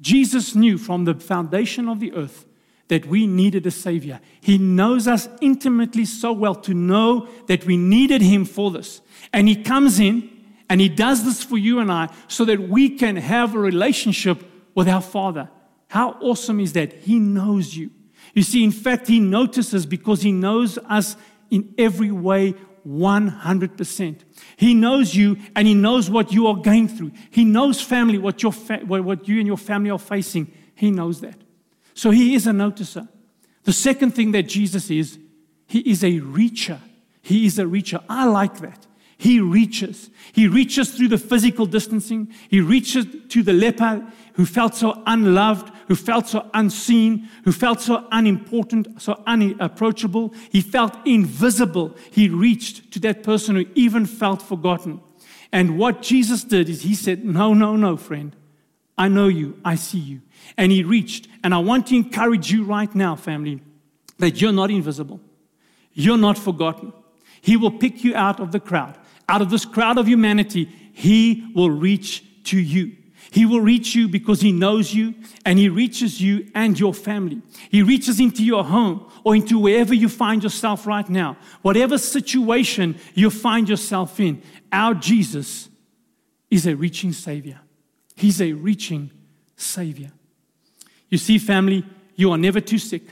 Jesus 0.00 0.56
knew 0.56 0.76
from 0.78 1.04
the 1.04 1.14
foundation 1.14 1.88
of 1.88 2.00
the 2.00 2.12
earth 2.12 2.44
that 2.88 3.06
we 3.06 3.24
needed 3.24 3.64
a 3.66 3.70
Savior. 3.70 4.20
He 4.40 4.58
knows 4.58 5.06
us 5.06 5.28
intimately 5.40 6.06
so 6.06 6.32
well 6.32 6.56
to 6.56 6.74
know 6.74 7.28
that 7.46 7.64
we 7.64 7.76
needed 7.76 8.20
Him 8.20 8.44
for 8.44 8.72
this. 8.72 9.00
And 9.32 9.46
He 9.46 9.62
comes 9.62 10.00
in 10.00 10.28
and 10.68 10.80
He 10.80 10.88
does 10.88 11.24
this 11.24 11.40
for 11.40 11.56
you 11.56 11.78
and 11.78 11.92
I 11.92 12.08
so 12.26 12.44
that 12.46 12.68
we 12.68 12.90
can 12.90 13.14
have 13.14 13.54
a 13.54 13.60
relationship 13.60 14.42
with 14.74 14.88
our 14.88 15.00
Father. 15.00 15.50
How 15.86 16.16
awesome 16.20 16.58
is 16.58 16.72
that? 16.72 16.92
He 16.92 17.20
knows 17.20 17.76
you. 17.76 17.92
You 18.34 18.42
see, 18.42 18.62
in 18.64 18.72
fact, 18.72 19.06
He 19.06 19.20
notices 19.20 19.86
because 19.86 20.22
He 20.22 20.32
knows 20.32 20.78
us 20.88 21.16
in 21.50 21.74
every 21.78 22.10
way 22.10 22.54
100%. 22.86 24.20
He 24.56 24.74
knows 24.74 25.14
you 25.14 25.38
and 25.56 25.66
He 25.66 25.74
knows 25.74 26.10
what 26.10 26.32
you 26.32 26.46
are 26.48 26.56
going 26.56 26.88
through. 26.88 27.12
He 27.30 27.44
knows 27.44 27.80
family, 27.80 28.18
what, 28.18 28.42
your 28.42 28.52
fa- 28.52 28.82
what 28.84 29.26
you 29.26 29.38
and 29.38 29.46
your 29.46 29.56
family 29.56 29.90
are 29.90 29.98
facing. 29.98 30.52
He 30.74 30.90
knows 30.90 31.20
that. 31.20 31.40
So 31.94 32.10
He 32.10 32.34
is 32.34 32.46
a 32.46 32.50
noticer. 32.50 33.08
The 33.62 33.72
second 33.72 34.12
thing 34.12 34.32
that 34.32 34.42
Jesus 34.44 34.90
is, 34.90 35.18
He 35.66 35.78
is 35.80 36.04
a 36.04 36.20
reacher. 36.20 36.80
He 37.22 37.46
is 37.46 37.58
a 37.58 37.64
reacher. 37.64 38.02
I 38.08 38.26
like 38.26 38.58
that. 38.58 38.86
He 39.16 39.40
reaches. 39.40 40.10
He 40.32 40.48
reaches 40.48 40.90
through 40.90 41.08
the 41.08 41.18
physical 41.18 41.66
distancing. 41.66 42.32
He 42.48 42.60
reaches 42.60 43.06
to 43.28 43.42
the 43.42 43.52
leper 43.52 44.04
who 44.34 44.44
felt 44.44 44.74
so 44.74 45.02
unloved, 45.06 45.70
who 45.88 45.94
felt 45.94 46.26
so 46.26 46.50
unseen, 46.54 47.28
who 47.44 47.52
felt 47.52 47.80
so 47.80 48.06
unimportant, 48.10 49.00
so 49.00 49.22
unapproachable. 49.26 50.34
He 50.50 50.60
felt 50.60 50.96
invisible. 51.06 51.96
He 52.10 52.28
reached 52.28 52.92
to 52.92 53.00
that 53.00 53.22
person 53.22 53.56
who 53.56 53.66
even 53.74 54.06
felt 54.06 54.42
forgotten. 54.42 55.00
And 55.52 55.78
what 55.78 56.02
Jesus 56.02 56.42
did 56.42 56.68
is 56.68 56.82
he 56.82 56.94
said, 56.94 57.24
No, 57.24 57.54
no, 57.54 57.76
no, 57.76 57.96
friend. 57.96 58.34
I 58.98 59.08
know 59.08 59.28
you. 59.28 59.60
I 59.64 59.76
see 59.76 59.98
you. 59.98 60.20
And 60.56 60.72
he 60.72 60.82
reached. 60.82 61.28
And 61.42 61.54
I 61.54 61.58
want 61.58 61.88
to 61.88 61.96
encourage 61.96 62.50
you 62.50 62.64
right 62.64 62.92
now, 62.94 63.16
family, 63.16 63.60
that 64.18 64.40
you're 64.40 64.52
not 64.52 64.70
invisible. 64.70 65.20
You're 65.92 66.18
not 66.18 66.38
forgotten. 66.38 66.92
He 67.40 67.56
will 67.56 67.70
pick 67.70 68.02
you 68.02 68.14
out 68.14 68.40
of 68.40 68.52
the 68.52 68.60
crowd. 68.60 68.98
Out 69.28 69.42
of 69.42 69.50
this 69.50 69.64
crowd 69.64 69.98
of 69.98 70.06
humanity, 70.06 70.68
he 70.92 71.50
will 71.54 71.70
reach 71.70 72.24
to 72.44 72.58
you. 72.58 72.96
He 73.30 73.46
will 73.46 73.60
reach 73.60 73.96
you 73.96 74.06
because 74.06 74.40
He 74.40 74.52
knows 74.52 74.94
you 74.94 75.12
and 75.44 75.58
He 75.58 75.68
reaches 75.68 76.20
you 76.20 76.48
and 76.54 76.78
your 76.78 76.94
family. 76.94 77.42
He 77.68 77.82
reaches 77.82 78.20
into 78.20 78.44
your 78.44 78.62
home 78.62 79.10
or 79.24 79.34
into 79.34 79.58
wherever 79.58 79.92
you 79.92 80.08
find 80.08 80.40
yourself 80.40 80.86
right 80.86 81.08
now. 81.08 81.36
Whatever 81.62 81.98
situation 81.98 82.96
you 83.14 83.30
find 83.30 83.68
yourself 83.68 84.20
in, 84.20 84.40
our 84.70 84.94
Jesus 84.94 85.68
is 86.48 86.64
a 86.64 86.76
reaching 86.76 87.12
Savior. 87.12 87.58
He's 88.14 88.40
a 88.40 88.52
reaching 88.52 89.10
Savior. 89.56 90.12
You 91.08 91.18
see, 91.18 91.38
family, 91.38 91.84
you 92.14 92.30
are 92.30 92.38
never 92.38 92.60
too 92.60 92.78
sick. 92.78 93.02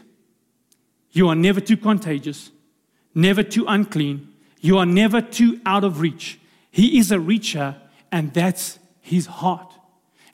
You 1.10 1.28
are 1.30 1.34
never 1.34 1.60
too 1.60 1.76
contagious, 1.76 2.52
never 3.12 3.42
too 3.42 3.64
unclean. 3.66 4.31
You 4.62 4.78
are 4.78 4.86
never 4.86 5.20
too 5.20 5.60
out 5.66 5.84
of 5.84 6.00
reach. 6.00 6.40
He 6.70 6.98
is 6.98 7.12
a 7.12 7.16
reacher, 7.16 7.76
and 8.10 8.32
that's 8.32 8.78
His 9.00 9.26
heart. 9.26 9.74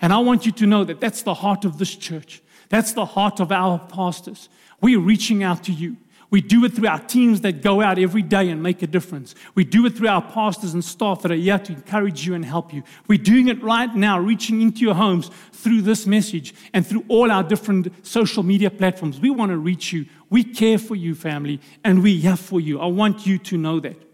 And 0.01 0.13
I 0.13 0.19
want 0.19 0.47
you 0.47 0.53
to 0.53 0.67
know 0.67 0.85
that 0.85 1.01
that's 1.01 1.23
the 1.23 1.35
heart 1.35 1.65
of 1.65 1.79
this 1.79 1.97
church. 1.97 2.43
That's 2.69 2.93
the 2.93 3.07
heart 3.07 3.41
of 3.41 3.51
our 3.51 3.79
pastors. 3.79 4.51
We're 4.81 5.01
reaching 5.01 5.43
out 5.43 5.65
to 5.65 5.73
you. 5.73 5.97
We 6.31 6.43
do 6.43 6.63
it 6.67 6.75
through 6.75 6.89
our 6.89 6.99
teams 6.99 7.41
that 7.41 7.63
go 7.63 7.81
out 7.81 7.99
every 7.99 8.21
day 8.21 8.51
and 8.51 8.63
make 8.63 8.83
a 8.83 8.87
difference. 8.87 9.35
We 9.55 9.65
do 9.65 9.87
it 9.87 9.97
through 9.97 10.09
our 10.09 10.21
pastors 10.21 10.75
and 10.75 10.85
staff 10.85 11.23
that 11.23 11.33
are 11.33 11.35
here 11.35 11.59
to 11.59 11.73
encourage 11.73 12.27
you 12.27 12.35
and 12.35 12.45
help 12.45 12.75
you. 12.75 12.83
We're 13.09 13.17
doing 13.17 13.49
it 13.49 13.63
right 13.63 13.93
now, 13.95 14.19
reaching 14.19 14.61
into 14.61 14.81
your 14.81 14.95
homes 14.95 15.31
through 15.53 15.83
this 15.83 16.07
message 16.07 16.55
and 16.75 16.87
through 16.87 17.07
all 17.09 17.31
our 17.31 17.43
different 17.43 18.07
social 18.07 18.43
media 18.43 18.71
platforms. 18.71 19.19
We 19.19 19.31
want 19.31 19.53
to 19.53 19.57
reach 19.57 19.91
you. 19.91 20.05
We 20.29 20.45
care 20.45 20.77
for 20.77 20.97
you, 20.97 21.15
family, 21.15 21.61
and 21.83 22.03
we're 22.03 22.21
here 22.21 22.37
for 22.37 22.61
you. 22.61 22.79
I 22.79 22.87
want 22.87 23.27
you 23.27 23.39
to 23.39 23.57
know 23.57 23.81
that. 23.81 24.08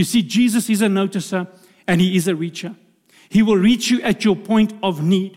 You 0.00 0.04
see, 0.04 0.22
Jesus 0.22 0.70
is 0.70 0.80
a 0.80 0.86
noticer 0.86 1.46
and 1.86 2.00
he 2.00 2.16
is 2.16 2.26
a 2.26 2.32
reacher. 2.32 2.74
He 3.28 3.42
will 3.42 3.58
reach 3.58 3.90
you 3.90 4.00
at 4.00 4.24
your 4.24 4.34
point 4.34 4.72
of 4.82 5.02
need. 5.02 5.36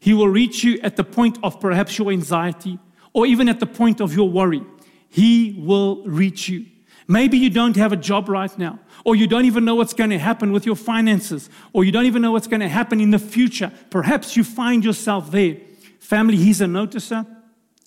He 0.00 0.12
will 0.12 0.26
reach 0.26 0.64
you 0.64 0.80
at 0.80 0.96
the 0.96 1.04
point 1.04 1.38
of 1.44 1.60
perhaps 1.60 1.96
your 1.98 2.10
anxiety 2.10 2.80
or 3.12 3.26
even 3.26 3.48
at 3.48 3.60
the 3.60 3.66
point 3.66 4.00
of 4.00 4.12
your 4.12 4.28
worry. 4.28 4.60
He 5.08 5.56
will 5.56 6.02
reach 6.02 6.48
you. 6.48 6.66
Maybe 7.06 7.38
you 7.38 7.48
don't 7.48 7.76
have 7.76 7.92
a 7.92 7.96
job 7.96 8.28
right 8.28 8.58
now, 8.58 8.80
or 9.04 9.14
you 9.14 9.28
don't 9.28 9.44
even 9.44 9.64
know 9.64 9.76
what's 9.76 9.94
going 9.94 10.10
to 10.10 10.18
happen 10.18 10.50
with 10.50 10.66
your 10.66 10.74
finances, 10.74 11.48
or 11.72 11.84
you 11.84 11.92
don't 11.92 12.06
even 12.06 12.22
know 12.22 12.32
what's 12.32 12.48
going 12.48 12.58
to 12.58 12.68
happen 12.68 13.00
in 13.00 13.12
the 13.12 13.20
future. 13.20 13.70
Perhaps 13.90 14.36
you 14.36 14.42
find 14.42 14.84
yourself 14.84 15.30
there. 15.30 15.58
Family, 16.00 16.36
He's 16.36 16.60
a 16.60 16.66
noticer, 16.66 17.24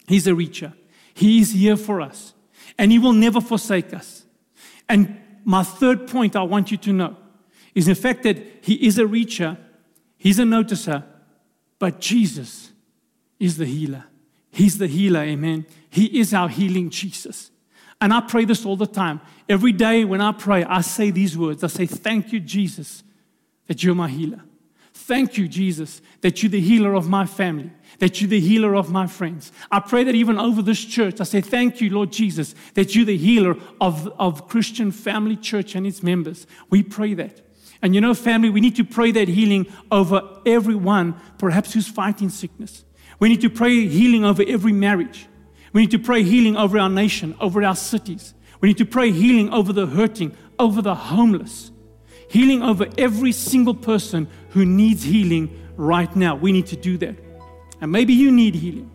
He's 0.07 0.27
a 0.27 0.31
reacher. 0.31 0.71
He 1.13 1.41
is 1.41 1.51
here 1.51 1.75
for 1.75 1.99
us, 1.99 2.33
and 2.77 2.89
He 2.89 2.99
will 2.99 3.11
never 3.11 3.41
forsake 3.41 3.93
us. 3.93 4.23
And 4.87 5.19
my 5.45 5.63
third 5.63 6.07
point 6.07 6.35
I 6.35 6.43
want 6.43 6.71
you 6.71 6.77
to 6.77 6.91
know 6.91 7.15
is 7.73 7.87
in 7.87 7.95
fact 7.95 8.23
that 8.23 8.37
he 8.61 8.85
is 8.85 8.97
a 8.97 9.03
reacher, 9.03 9.57
he's 10.17 10.39
a 10.39 10.43
noticer, 10.43 11.03
but 11.79 12.01
Jesus 12.01 12.71
is 13.39 13.57
the 13.57 13.65
healer. 13.65 14.05
He's 14.51 14.77
the 14.77 14.87
healer, 14.87 15.21
amen. 15.21 15.65
He 15.89 16.19
is 16.19 16.33
our 16.33 16.49
healing 16.49 16.89
Jesus. 16.89 17.51
And 18.01 18.13
I 18.13 18.21
pray 18.21 18.45
this 18.45 18.65
all 18.65 18.77
the 18.77 18.87
time. 18.87 19.21
Every 19.47 19.71
day 19.71 20.03
when 20.05 20.21
I 20.21 20.31
pray, 20.31 20.63
I 20.63 20.81
say 20.81 21.11
these 21.11 21.37
words 21.37 21.63
I 21.63 21.67
say, 21.67 21.85
Thank 21.85 22.33
you, 22.33 22.39
Jesus, 22.39 23.03
that 23.67 23.83
you're 23.83 23.95
my 23.95 24.09
healer. 24.09 24.41
Thank 24.93 25.37
you, 25.37 25.47
Jesus, 25.47 26.01
that 26.21 26.41
you're 26.41 26.49
the 26.49 26.59
healer 26.59 26.93
of 26.93 27.07
my 27.07 27.25
family, 27.25 27.71
that 27.99 28.19
you're 28.19 28.29
the 28.29 28.39
healer 28.39 28.75
of 28.75 28.91
my 28.91 29.07
friends. 29.07 29.51
I 29.71 29.79
pray 29.79 30.03
that 30.03 30.15
even 30.15 30.37
over 30.37 30.61
this 30.61 30.83
church, 30.83 31.21
I 31.21 31.23
say, 31.23 31.41
Thank 31.41 31.81
you, 31.81 31.89
Lord 31.89 32.11
Jesus, 32.11 32.55
that 32.73 32.95
you're 32.95 33.05
the 33.05 33.17
healer 33.17 33.55
of, 33.79 34.07
of 34.19 34.47
Christian 34.47 34.91
Family 34.91 35.35
Church 35.35 35.75
and 35.75 35.85
its 35.85 36.03
members. 36.03 36.47
We 36.69 36.83
pray 36.83 37.13
that. 37.15 37.41
And 37.81 37.93
you 37.93 38.01
know, 38.01 38.13
family, 38.13 38.49
we 38.49 38.61
need 38.61 38.75
to 38.77 38.83
pray 38.83 39.11
that 39.11 39.27
healing 39.27 39.67
over 39.91 40.21
everyone, 40.45 41.19
perhaps 41.37 41.73
who's 41.73 41.87
fighting 41.87 42.29
sickness. 42.29 42.83
We 43.19 43.29
need 43.29 43.41
to 43.41 43.49
pray 43.49 43.87
healing 43.87 44.25
over 44.25 44.43
every 44.47 44.73
marriage. 44.73 45.27
We 45.73 45.81
need 45.81 45.91
to 45.91 45.99
pray 45.99 46.23
healing 46.23 46.57
over 46.57 46.79
our 46.79 46.89
nation, 46.89 47.35
over 47.39 47.63
our 47.63 47.75
cities. 47.75 48.33
We 48.61 48.69
need 48.69 48.77
to 48.77 48.85
pray 48.85 49.11
healing 49.11 49.53
over 49.53 49.73
the 49.73 49.85
hurting, 49.85 50.35
over 50.57 50.81
the 50.81 50.95
homeless. 50.95 51.71
Healing 52.29 52.63
over 52.63 52.87
every 52.97 53.31
single 53.31 53.75
person 53.75 54.27
who 54.49 54.65
needs 54.65 55.03
healing 55.03 55.55
right 55.75 56.13
now. 56.15 56.35
We 56.35 56.51
need 56.51 56.67
to 56.67 56.75
do 56.75 56.97
that. 56.99 57.24
And 57.85 57.91
maybe 57.91 58.13
you 58.13 58.31
need 58.31 58.55
healing. 58.55 58.89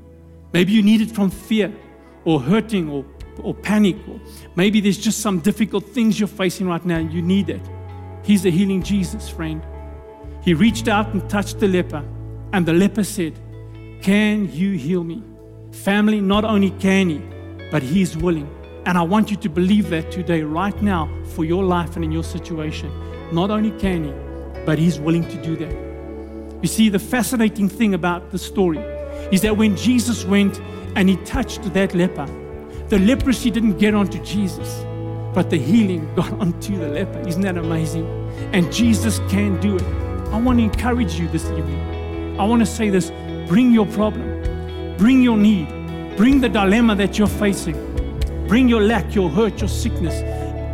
Maybe 0.52 0.72
you 0.72 0.82
need 0.82 1.00
it 1.00 1.12
from 1.12 1.30
fear 1.30 1.72
or 2.24 2.40
hurting 2.40 2.90
or, 2.90 3.04
or 3.40 3.54
panic. 3.54 3.96
Or 4.08 4.20
maybe 4.56 4.80
there's 4.80 4.98
just 4.98 5.20
some 5.20 5.38
difficult 5.38 5.88
things 5.90 6.18
you're 6.18 6.26
facing 6.26 6.66
right 6.66 6.84
now 6.84 6.96
and 6.96 7.12
you 7.12 7.22
need 7.22 7.50
it. 7.50 7.60
He's 8.24 8.42
the 8.42 8.50
healing 8.50 8.82
Jesus, 8.82 9.28
friend. 9.28 9.64
He 10.42 10.54
reached 10.54 10.88
out 10.88 11.06
and 11.14 11.30
touched 11.30 11.60
the 11.60 11.68
leper, 11.68 12.02
and 12.52 12.66
the 12.66 12.72
leper 12.72 13.04
said, 13.04 13.38
Can 14.02 14.52
you 14.52 14.72
heal 14.72 15.04
me? 15.04 15.22
Family, 15.70 16.20
not 16.20 16.44
only 16.44 16.70
can 16.70 17.10
he, 17.10 17.22
but 17.70 17.84
he's 17.84 18.16
willing. 18.16 18.50
And 18.86 18.98
I 18.98 19.02
want 19.02 19.30
you 19.30 19.36
to 19.36 19.48
believe 19.48 19.88
that 19.90 20.10
today, 20.10 20.42
right 20.42 20.82
now, 20.82 21.08
for 21.26 21.44
your 21.44 21.62
life 21.62 21.94
and 21.94 22.04
in 22.04 22.10
your 22.10 22.24
situation. 22.24 22.90
Not 23.30 23.52
only 23.52 23.70
can 23.78 24.02
he, 24.02 24.64
but 24.66 24.80
he's 24.80 24.98
willing 24.98 25.28
to 25.28 25.40
do 25.44 25.54
that. 25.58 25.89
You 26.62 26.68
see, 26.68 26.88
the 26.88 26.98
fascinating 26.98 27.68
thing 27.68 27.94
about 27.94 28.30
the 28.30 28.38
story 28.38 28.78
is 29.32 29.42
that 29.42 29.56
when 29.56 29.76
Jesus 29.76 30.24
went 30.24 30.60
and 30.96 31.08
he 31.08 31.16
touched 31.18 31.62
that 31.74 31.94
leper, 31.94 32.26
the 32.88 32.98
leprosy 32.98 33.50
didn't 33.50 33.78
get 33.78 33.94
onto 33.94 34.22
Jesus 34.24 34.84
but 35.32 35.48
the 35.48 35.56
healing 35.56 36.12
got 36.16 36.32
onto 36.40 36.76
the 36.76 36.88
leper. 36.88 37.20
Isn't 37.20 37.42
that 37.42 37.56
amazing? 37.56 38.04
And 38.52 38.72
Jesus 38.72 39.20
can 39.28 39.60
do 39.60 39.76
it. 39.76 39.82
I 40.32 40.40
want 40.40 40.58
to 40.58 40.64
encourage 40.64 41.14
you 41.20 41.28
this 41.28 41.44
evening. 41.44 42.38
I 42.40 42.44
want 42.44 42.60
to 42.60 42.66
say 42.66 42.90
this 42.90 43.10
bring 43.48 43.70
your 43.72 43.86
problem, 43.86 44.96
bring 44.96 45.22
your 45.22 45.36
need, 45.36 45.68
Bring 46.20 46.38
the 46.38 46.50
dilemma 46.50 46.94
that 46.96 47.18
you're 47.18 47.26
facing. 47.26 47.76
Bring 48.46 48.68
your 48.68 48.82
lack, 48.82 49.14
your 49.14 49.30
hurt, 49.30 49.58
your 49.60 49.70
sickness. 49.70 50.22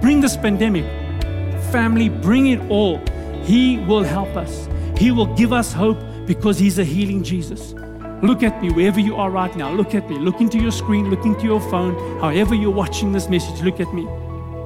Bring 0.00 0.20
this 0.20 0.36
pandemic. 0.36 0.84
Family, 1.70 2.08
bring 2.08 2.48
it 2.48 2.60
all. 2.68 2.98
He 3.44 3.78
will 3.78 4.02
help 4.02 4.34
us. 4.34 4.66
He 4.96 5.10
will 5.10 5.34
give 5.34 5.52
us 5.52 5.72
hope 5.72 5.98
because 6.26 6.58
He's 6.58 6.78
a 6.78 6.84
healing 6.84 7.22
Jesus. 7.22 7.74
Look 8.22 8.42
at 8.42 8.62
me 8.62 8.70
wherever 8.70 8.98
you 8.98 9.16
are 9.16 9.30
right 9.30 9.54
now. 9.56 9.70
Look 9.70 9.94
at 9.94 10.08
me. 10.08 10.18
Look 10.18 10.40
into 10.40 10.58
your 10.58 10.70
screen, 10.70 11.10
look 11.10 11.26
into 11.26 11.44
your 11.44 11.60
phone. 11.60 11.94
However, 12.20 12.54
you're 12.54 12.70
watching 12.70 13.12
this 13.12 13.28
message, 13.28 13.60
look 13.62 13.78
at 13.78 13.92
me. 13.92 14.06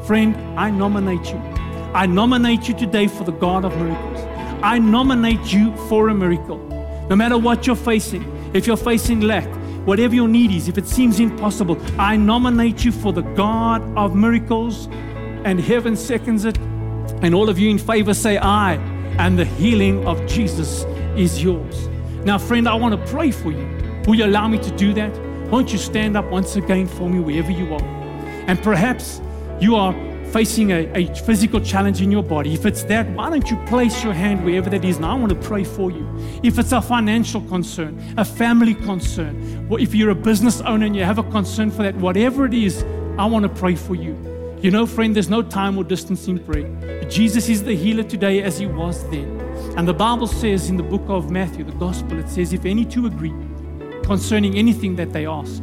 Friend, 0.07 0.37
I 0.59 0.71
nominate 0.71 1.27
you. 1.31 1.39
I 1.93 2.07
nominate 2.07 2.69
you 2.69 2.75
today 2.75 3.09
for 3.09 3.25
the 3.25 3.33
God 3.33 3.65
of 3.65 3.77
miracles. 3.77 4.21
I 4.63 4.79
nominate 4.79 5.53
you 5.53 5.77
for 5.89 6.09
a 6.09 6.15
miracle. 6.15 6.59
No 7.11 7.17
matter 7.17 7.37
what 7.37 7.67
you're 7.67 7.75
facing, 7.75 8.25
if 8.55 8.69
you're 8.69 8.77
facing 8.77 9.23
lack, 9.23 9.49
whatever 9.85 10.15
your 10.15 10.29
need 10.29 10.53
is, 10.53 10.69
if 10.69 10.79
it 10.79 10.87
seems 10.87 11.19
impossible, 11.19 11.77
I 11.99 12.17
nominate 12.17 12.85
you 12.85 12.93
for 12.93 13.13
the 13.13 13.23
God 13.23 13.83
of 13.97 14.15
miracles. 14.15 14.87
And 15.45 15.59
heaven 15.59 15.97
seconds 15.97 16.45
it. 16.45 16.57
And 17.23 17.35
all 17.35 17.49
of 17.49 17.59
you 17.59 17.69
in 17.69 17.79
favor 17.79 18.15
say, 18.15 18.39
aye. 18.39 18.79
And 19.19 19.39
the 19.39 19.45
healing 19.45 20.07
of 20.07 20.25
Jesus 20.27 20.85
is 21.17 21.43
yours. 21.43 21.89
Now, 22.25 22.39
friend, 22.39 22.69
I 22.69 22.75
want 22.75 22.95
to 22.95 23.13
pray 23.13 23.31
for 23.31 23.51
you. 23.51 23.69
Will 24.07 24.17
you 24.17 24.25
allow 24.25 24.49
me 24.49 24.59
to 24.59 24.71
do 24.77 24.93
that? 24.95 25.11
Won't 25.51 25.73
you 25.73 25.79
stand 25.79 26.17
up 26.17 26.31
once 26.31 26.57
again 26.57 26.87
for 26.87 27.09
me 27.09 27.19
wherever 27.21 27.51
you 27.51 27.75
are? 27.75 27.83
And 28.47 28.63
perhaps 28.63 29.21
you 29.61 29.77
are 29.77 29.93
facing 30.31 30.71
a, 30.71 30.91
a, 30.95 31.15
physical 31.25 31.61
challenge 31.61 32.01
in 32.01 32.11
your 32.11 32.23
body, 32.23 32.55
if 32.55 32.65
it's 32.65 32.85
that, 32.85 33.09
why 33.11 33.29
don't 33.29 33.51
you 33.51 33.57
place 33.67 34.05
your 34.05 34.13
hand 34.13 34.45
wherever 34.45 34.71
that 34.71 34.85
is? 34.85 34.97
And 34.97 35.05
I 35.05 35.15
want 35.15 35.31
to 35.31 35.35
pray 35.49 35.65
for 35.65 35.91
you. 35.91 36.07
If 36.43 36.59
it's 36.59 36.73
a 36.73 36.81
financial 36.81 37.41
concern, 37.43 38.01
a 38.17 38.25
family 38.25 38.75
concern, 38.75 39.67
or 39.69 39.81
if 39.81 39.95
you're 39.95 40.11
a 40.11 40.15
business 40.15 40.61
owner 40.61 40.87
and 40.87 40.95
you 40.95 41.05
have 41.05 41.19
a 41.19 41.25
concern 41.25 41.71
for 41.71 41.83
that, 41.83 41.97
whatever 41.97 42.47
it 42.47 42.55
is, 42.55 42.85
I 43.19 43.27
want 43.27 43.43
to 43.43 43.49
pray 43.49 43.75
for 43.75 43.95
you. 43.95 44.15
You 44.63 44.71
know, 44.71 44.85
friend, 44.85 45.17
there's 45.17 45.31
no 45.31 45.41
time 45.41 45.79
or 45.79 45.85
distance 45.85 46.29
in 46.29 46.39
prayer. 46.39 46.69
Jesus 47.09 47.49
is 47.49 47.65
the 47.65 47.75
healer 47.75 48.03
today 48.03 48.43
as 48.43 48.59
he 48.59 48.67
was 48.67 49.09
then. 49.09 49.41
And 49.79 49.89
the 49.89 49.95
Bible 49.95 50.27
says 50.27 50.69
in 50.69 50.77
the 50.77 50.83
book 50.83 51.01
of 51.09 51.31
Matthew, 51.31 51.65
the 51.65 51.73
gospel, 51.73 52.19
it 52.19 52.29
says, 52.29 52.53
if 52.53 52.67
any 52.67 52.85
two 52.85 53.07
agree 53.07 53.33
concerning 54.03 54.57
anything 54.57 54.97
that 54.97 55.15
they 55.15 55.25
ask, 55.25 55.63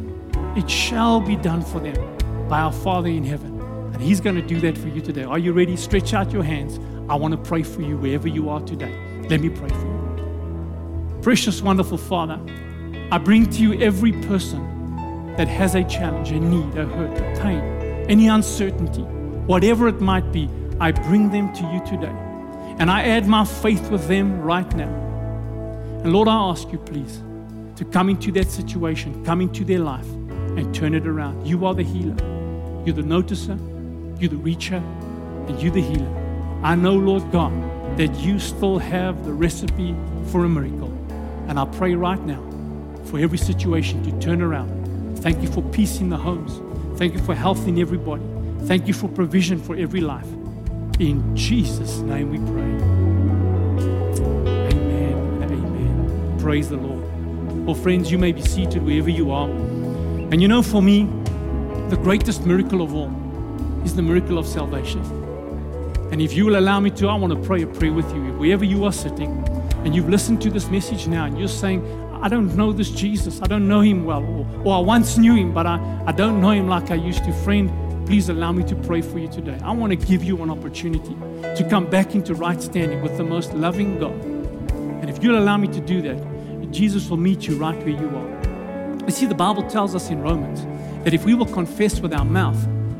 it 0.56 0.68
shall 0.68 1.20
be 1.20 1.36
done 1.36 1.62
for 1.62 1.78
them 1.78 2.48
by 2.48 2.58
our 2.58 2.72
Father 2.72 3.08
in 3.08 3.22
heaven. 3.22 3.60
And 3.94 4.02
He's 4.02 4.20
going 4.20 4.34
to 4.34 4.42
do 4.42 4.60
that 4.62 4.76
for 4.76 4.88
you 4.88 5.00
today. 5.00 5.22
Are 5.22 5.38
you 5.38 5.52
ready? 5.52 5.76
Stretch 5.76 6.12
out 6.12 6.32
your 6.32 6.42
hands. 6.42 6.80
I 7.08 7.14
want 7.14 7.30
to 7.30 7.38
pray 7.38 7.62
for 7.62 7.82
you 7.82 7.96
wherever 7.96 8.26
you 8.26 8.50
are 8.50 8.60
today. 8.62 8.98
Let 9.28 9.40
me 9.40 9.48
pray 9.48 9.68
for 9.68 9.76
you. 9.76 11.18
Precious, 11.22 11.62
wonderful 11.62 11.98
Father, 11.98 12.40
I 13.12 13.18
bring 13.18 13.48
to 13.50 13.62
you 13.62 13.80
every 13.80 14.10
person 14.26 15.36
that 15.36 15.46
has 15.46 15.76
a 15.76 15.84
challenge, 15.84 16.32
a 16.32 16.40
need, 16.40 16.76
a 16.76 16.84
hurt, 16.84 17.16
a 17.16 17.40
pain, 17.40 17.77
any 18.08 18.28
uncertainty, 18.28 19.02
whatever 19.02 19.88
it 19.88 20.00
might 20.00 20.32
be, 20.32 20.48
I 20.80 20.92
bring 20.92 21.30
them 21.30 21.52
to 21.54 21.62
you 21.72 21.84
today. 21.86 22.14
And 22.78 22.90
I 22.90 23.02
add 23.02 23.26
my 23.26 23.44
faith 23.44 23.90
with 23.90 24.06
them 24.08 24.40
right 24.40 24.70
now. 24.76 24.88
And 26.02 26.12
Lord, 26.12 26.28
I 26.28 26.50
ask 26.50 26.70
you, 26.70 26.78
please, 26.78 27.22
to 27.76 27.84
come 27.84 28.08
into 28.08 28.30
that 28.32 28.50
situation, 28.50 29.24
come 29.24 29.40
into 29.40 29.64
their 29.64 29.80
life, 29.80 30.06
and 30.06 30.74
turn 30.74 30.94
it 30.94 31.06
around. 31.06 31.46
You 31.46 31.66
are 31.66 31.74
the 31.74 31.82
healer, 31.82 32.16
you're 32.84 32.94
the 32.94 33.02
noticer, 33.02 33.58
you're 34.20 34.30
the 34.30 34.36
reacher, 34.36 34.82
and 35.48 35.60
you're 35.60 35.72
the 35.72 35.82
healer. 35.82 36.60
I 36.62 36.74
know, 36.74 36.94
Lord 36.94 37.30
God, 37.32 37.52
that 37.98 38.14
you 38.20 38.38
still 38.38 38.78
have 38.78 39.24
the 39.24 39.32
recipe 39.32 39.94
for 40.26 40.44
a 40.44 40.48
miracle. 40.48 40.92
And 41.48 41.58
I 41.58 41.64
pray 41.64 41.94
right 41.94 42.20
now 42.24 42.44
for 43.04 43.18
every 43.18 43.38
situation 43.38 44.02
to 44.04 44.24
turn 44.24 44.42
around. 44.42 45.18
Thank 45.18 45.42
you 45.42 45.48
for 45.48 45.62
peace 45.62 46.00
in 46.00 46.10
the 46.10 46.16
homes. 46.16 46.60
Thank 46.98 47.14
you 47.14 47.20
for 47.20 47.32
health 47.32 47.68
in 47.68 47.78
everybody. 47.78 48.24
Thank 48.66 48.88
you 48.88 48.92
for 48.92 49.08
provision 49.08 49.62
for 49.62 49.76
every 49.76 50.00
life. 50.00 50.26
In 50.98 51.36
Jesus' 51.36 51.98
name 51.98 52.30
we 52.32 52.38
pray. 52.38 52.72
Amen 54.72 55.42
amen. 55.44 56.36
Praise 56.40 56.68
the 56.68 56.76
Lord. 56.76 57.04
Well, 57.64 57.76
friends, 57.76 58.10
you 58.10 58.18
may 58.18 58.32
be 58.32 58.42
seated 58.42 58.82
wherever 58.82 59.10
you 59.10 59.30
are. 59.30 59.48
And 59.48 60.42
you 60.42 60.48
know, 60.48 60.60
for 60.60 60.82
me, 60.82 61.04
the 61.88 61.96
greatest 62.02 62.44
miracle 62.44 62.82
of 62.82 62.92
all 62.92 63.12
is 63.84 63.94
the 63.94 64.02
miracle 64.02 64.36
of 64.36 64.44
salvation. 64.44 65.00
And 66.10 66.20
if 66.20 66.32
you 66.32 66.46
will 66.46 66.58
allow 66.58 66.80
me 66.80 66.90
to, 66.90 67.08
I 67.08 67.14
want 67.14 67.32
to 67.32 67.40
pray 67.46 67.62
a 67.62 67.66
prayer 67.68 67.92
with 67.92 68.12
you. 68.12 68.32
Wherever 68.32 68.64
you 68.64 68.84
are 68.86 68.92
sitting 68.92 69.30
and 69.84 69.94
you've 69.94 70.08
listened 70.08 70.42
to 70.42 70.50
this 70.50 70.68
message 70.68 71.06
now 71.06 71.26
and 71.26 71.38
you're 71.38 71.46
saying, 71.46 71.80
I 72.20 72.28
don't 72.28 72.56
know 72.56 72.72
this 72.72 72.90
Jesus, 72.90 73.40
I 73.42 73.46
don't 73.46 73.68
know 73.68 73.80
him 73.80 74.04
well, 74.04 74.24
or, 74.24 74.62
or 74.64 74.76
I 74.76 74.80
once 74.80 75.18
knew 75.18 75.34
him, 75.34 75.54
but 75.54 75.66
I, 75.66 76.02
I 76.06 76.12
don't 76.12 76.40
know 76.40 76.50
him 76.50 76.68
like 76.68 76.90
I 76.90 76.96
used 76.96 77.24
to. 77.24 77.32
Friend, 77.32 77.70
please 78.06 78.28
allow 78.28 78.52
me 78.52 78.64
to 78.64 78.74
pray 78.74 79.02
for 79.02 79.18
you 79.18 79.28
today. 79.28 79.58
I 79.62 79.70
want 79.70 79.90
to 79.90 80.06
give 80.06 80.24
you 80.24 80.42
an 80.42 80.50
opportunity 80.50 81.14
to 81.42 81.66
come 81.70 81.88
back 81.88 82.14
into 82.14 82.34
right 82.34 82.60
standing 82.60 83.02
with 83.02 83.16
the 83.16 83.24
most 83.24 83.54
loving 83.54 83.98
God. 83.98 84.20
And 85.00 85.08
if 85.08 85.22
you'll 85.22 85.38
allow 85.38 85.56
me 85.56 85.68
to 85.68 85.80
do 85.80 86.02
that, 86.02 86.72
Jesus 86.72 87.08
will 87.08 87.18
meet 87.18 87.46
you 87.46 87.56
right 87.56 87.76
where 87.78 87.88
you 87.88 88.08
are. 88.08 89.04
You 89.04 89.10
see, 89.12 89.26
the 89.26 89.34
Bible 89.34 89.62
tells 89.70 89.94
us 89.94 90.10
in 90.10 90.20
Romans 90.20 90.64
that 91.04 91.14
if 91.14 91.24
we 91.24 91.34
will 91.34 91.46
confess 91.46 92.00
with 92.00 92.12
our 92.12 92.24
mouth 92.24 92.58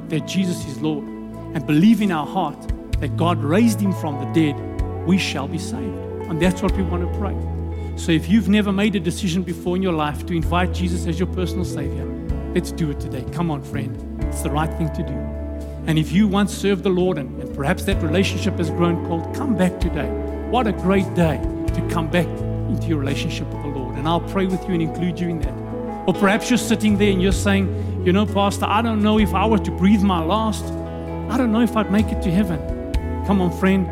that 0.09 0.26
Jesus 0.26 0.64
is 0.66 0.81
Lord 0.81 1.04
and 1.04 1.66
believe 1.66 2.00
in 2.00 2.12
our 2.12 2.26
heart 2.26 2.72
that 3.00 3.16
God 3.16 3.42
raised 3.42 3.81
him 3.81 3.92
from 3.92 4.18
the 4.18 4.33
dead, 4.33 4.57
we 5.07 5.18
shall 5.18 5.48
be 5.48 5.59
saved. 5.59 5.98
And 6.28 6.40
that's 6.40 6.62
what 6.62 6.72
we 6.72 6.83
want 6.83 7.11
to 7.11 7.18
pray. 7.18 7.35
So 7.98 8.12
if 8.12 8.28
you've 8.28 8.48
never 8.48 8.72
made 8.72 8.94
a 8.94 9.00
decision 9.00 9.42
before 9.42 9.74
in 9.74 9.82
your 9.82 9.92
life 9.92 10.24
to 10.26 10.32
invite 10.32 10.72
Jesus 10.72 11.04
as 11.06 11.18
your 11.18 11.26
personal 11.26 11.64
Savior, 11.64 12.06
let's 12.54 12.70
do 12.70 12.92
it 12.92 13.00
today. 13.00 13.24
Come 13.32 13.50
on, 13.50 13.61
friend. 13.61 14.22
It's 14.22 14.42
the 14.42 14.50
right 14.50 14.72
thing 14.78 14.90
to 14.94 15.02
do. 15.02 15.12
And 15.88 15.98
if 15.98 16.12
you 16.12 16.28
once 16.28 16.56
served 16.56 16.84
the 16.84 16.90
Lord 16.90 17.18
and, 17.18 17.42
and 17.42 17.54
perhaps 17.56 17.82
that 17.84 18.00
relationship 18.00 18.56
has 18.58 18.70
grown 18.70 19.04
cold, 19.08 19.34
come 19.34 19.56
back 19.56 19.80
today. 19.80 20.08
What 20.48 20.68
a 20.68 20.72
great 20.72 21.12
day 21.14 21.38
to 21.74 21.88
come 21.90 22.08
back 22.08 22.28
into 22.70 22.87
your 22.87 22.98
relationship 22.98 23.48
with 23.48 23.62
the 23.62 23.68
Lord. 23.68 23.96
And 23.96 24.06
I'll 24.06 24.20
pray 24.20 24.46
with 24.46 24.62
you 24.68 24.74
and 24.74 24.82
include 24.82 25.18
you 25.18 25.28
in 25.28 25.40
that. 25.40 25.54
Or 26.06 26.14
perhaps 26.14 26.50
you're 26.50 26.56
sitting 26.56 26.98
there 26.98 27.11
and 27.11 27.20
you're 27.20 27.32
saying, 27.32 28.04
you 28.06 28.12
know, 28.12 28.26
Pastor, 28.26 28.66
I 28.66 28.80
don't 28.80 29.02
know 29.02 29.18
if 29.18 29.34
I 29.34 29.44
were 29.44 29.58
to 29.58 29.70
breathe 29.72 30.02
my 30.02 30.22
last, 30.22 30.64
I 31.32 31.37
don't 31.37 31.50
know 31.50 31.62
if 31.62 31.76
I'd 31.76 31.90
make 31.90 32.06
it 32.06 32.22
to 32.22 32.30
heaven. 32.30 32.61
Come 33.26 33.40
on, 33.40 33.50
friend. 33.58 33.87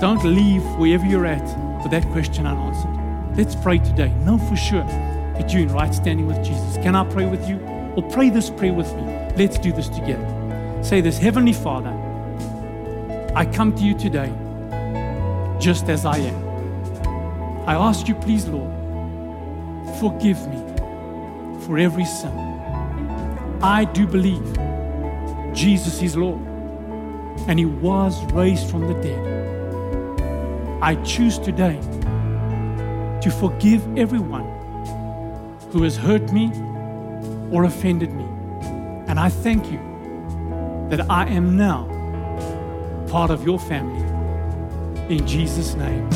Don't 0.00 0.22
leave 0.24 0.62
wherever 0.76 1.04
you're 1.04 1.26
at 1.26 1.82
with 1.82 1.90
that 1.90 2.04
question 2.12 2.46
unanswered. 2.46 2.93
Let's 3.36 3.56
pray 3.56 3.78
today. 3.78 4.10
Know 4.24 4.38
for 4.38 4.54
sure 4.54 4.84
that 4.84 5.52
you're 5.52 5.62
in 5.62 5.72
right 5.72 5.92
standing 5.92 6.28
with 6.28 6.36
Jesus. 6.44 6.76
Can 6.76 6.94
I 6.94 7.04
pray 7.10 7.26
with 7.26 7.48
you? 7.48 7.58
Or 7.96 8.02
pray 8.10 8.30
this 8.30 8.48
prayer 8.48 8.72
with 8.72 8.92
me. 8.94 9.02
Let's 9.36 9.58
do 9.58 9.72
this 9.72 9.88
together. 9.88 10.80
Say 10.84 11.00
this 11.00 11.18
Heavenly 11.18 11.52
Father, 11.52 11.90
I 13.34 13.44
come 13.44 13.74
to 13.74 13.82
you 13.82 13.98
today 13.98 14.32
just 15.58 15.88
as 15.88 16.04
I 16.04 16.18
am. 16.18 17.68
I 17.68 17.74
ask 17.74 18.06
you, 18.06 18.14
please, 18.14 18.46
Lord, 18.46 18.70
forgive 19.98 20.38
me 20.46 20.58
for 21.66 21.76
every 21.76 22.04
sin. 22.04 22.30
I 23.62 23.84
do 23.84 24.06
believe 24.06 24.44
Jesus 25.52 26.00
is 26.02 26.16
Lord 26.16 26.40
and 27.48 27.58
He 27.58 27.64
was 27.64 28.22
raised 28.32 28.70
from 28.70 28.86
the 28.86 28.94
dead. 29.02 29.34
I 30.80 30.94
choose 31.02 31.38
today 31.38 31.80
to 33.24 33.30
forgive 33.30 33.82
everyone 33.96 34.44
who 35.70 35.82
has 35.82 35.96
hurt 35.96 36.30
me 36.30 36.52
or 37.50 37.64
offended 37.64 38.12
me. 38.12 38.24
And 39.08 39.18
I 39.18 39.30
thank 39.30 39.72
you 39.72 39.78
that 40.90 41.10
I 41.10 41.24
am 41.28 41.56
now 41.56 41.86
part 43.08 43.30
of 43.30 43.42
your 43.42 43.58
family. 43.58 44.04
In 45.08 45.26
Jesus' 45.26 45.74
name. 45.74 46.06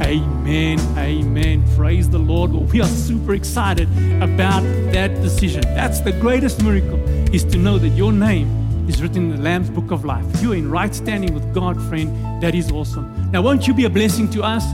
Amen. 0.00 0.78
Amen. 0.96 1.64
Praise 1.74 2.08
the 2.08 2.20
Lord. 2.20 2.52
Well, 2.52 2.62
we 2.66 2.80
are 2.80 2.86
super 2.86 3.34
excited 3.34 3.88
about 4.22 4.62
that 4.92 5.12
decision. 5.22 5.62
That's 5.74 5.98
the 6.02 6.12
greatest 6.12 6.62
miracle 6.62 7.00
is 7.34 7.44
to 7.46 7.58
know 7.58 7.78
that 7.78 7.88
your 7.88 8.12
name 8.12 8.88
is 8.88 9.02
written 9.02 9.24
in 9.24 9.36
the 9.36 9.42
Lamb's 9.42 9.70
book 9.70 9.90
of 9.90 10.04
life. 10.04 10.24
You're 10.40 10.54
in 10.54 10.70
right 10.70 10.94
standing 10.94 11.34
with 11.34 11.52
God, 11.52 11.82
friend. 11.88 12.40
That 12.40 12.54
is 12.54 12.70
awesome. 12.70 13.32
Now, 13.32 13.42
won't 13.42 13.66
you 13.66 13.74
be 13.74 13.86
a 13.86 13.90
blessing 13.90 14.30
to 14.30 14.44
us? 14.44 14.64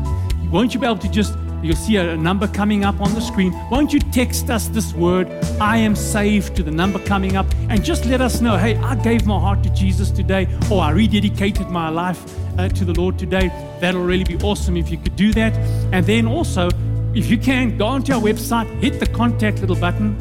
Won't 0.51 0.75
you 0.75 0.81
be 0.81 0.87
able 0.87 0.99
to 0.99 1.11
just 1.11 1.35
You'll 1.63 1.75
see 1.75 1.97
a 1.97 2.17
number 2.17 2.47
coming 2.47 2.85
up 2.85 3.01
on 3.01 3.13
the 3.15 3.21
screen. 3.21 3.53
Won't 3.69 3.93
you 3.93 3.99
text 3.99 4.49
us 4.49 4.69
this 4.69 4.93
word, 4.95 5.29
I 5.61 5.79
am 5.79 5.97
saved, 5.97 6.55
to 6.57 6.63
the 6.63 6.71
number 6.71 7.01
coming 7.01 7.37
up 7.37 7.47
and 7.69 7.85
just 7.85 8.07
let 8.07 8.21
us 8.21 8.41
know, 8.41 8.57
hey, 8.57 8.77
I 8.77 8.95
gave 8.95 9.27
my 9.27 9.41
heart 9.41 9.65
to 9.65 9.71
Jesus 9.71 10.11
today, 10.13 10.47
or 10.71 10.83
I 10.83 10.93
rededicated 10.93 11.69
my 11.69 11.89
life 11.89 12.23
uh, 12.59 12.69
to 12.69 12.85
the 12.85 12.93
Lord 12.93 13.19
today. 13.19 13.49
That'll 13.81 14.05
really 14.05 14.25
be 14.25 14.37
awesome 14.37 14.77
if 14.77 14.89
you 14.89 14.99
could 14.99 15.17
do 15.17 15.33
that. 15.33 15.53
And 15.93 16.07
then 16.07 16.27
also, 16.27 16.69
if 17.15 17.29
you 17.29 17.39
can, 17.39 17.77
go 17.77 17.87
onto 17.87 18.13
our 18.13 18.21
website, 18.21 18.69
hit 18.81 19.01
the 19.01 19.07
contact 19.07 19.61
little 19.61 19.77
button, 19.77 20.17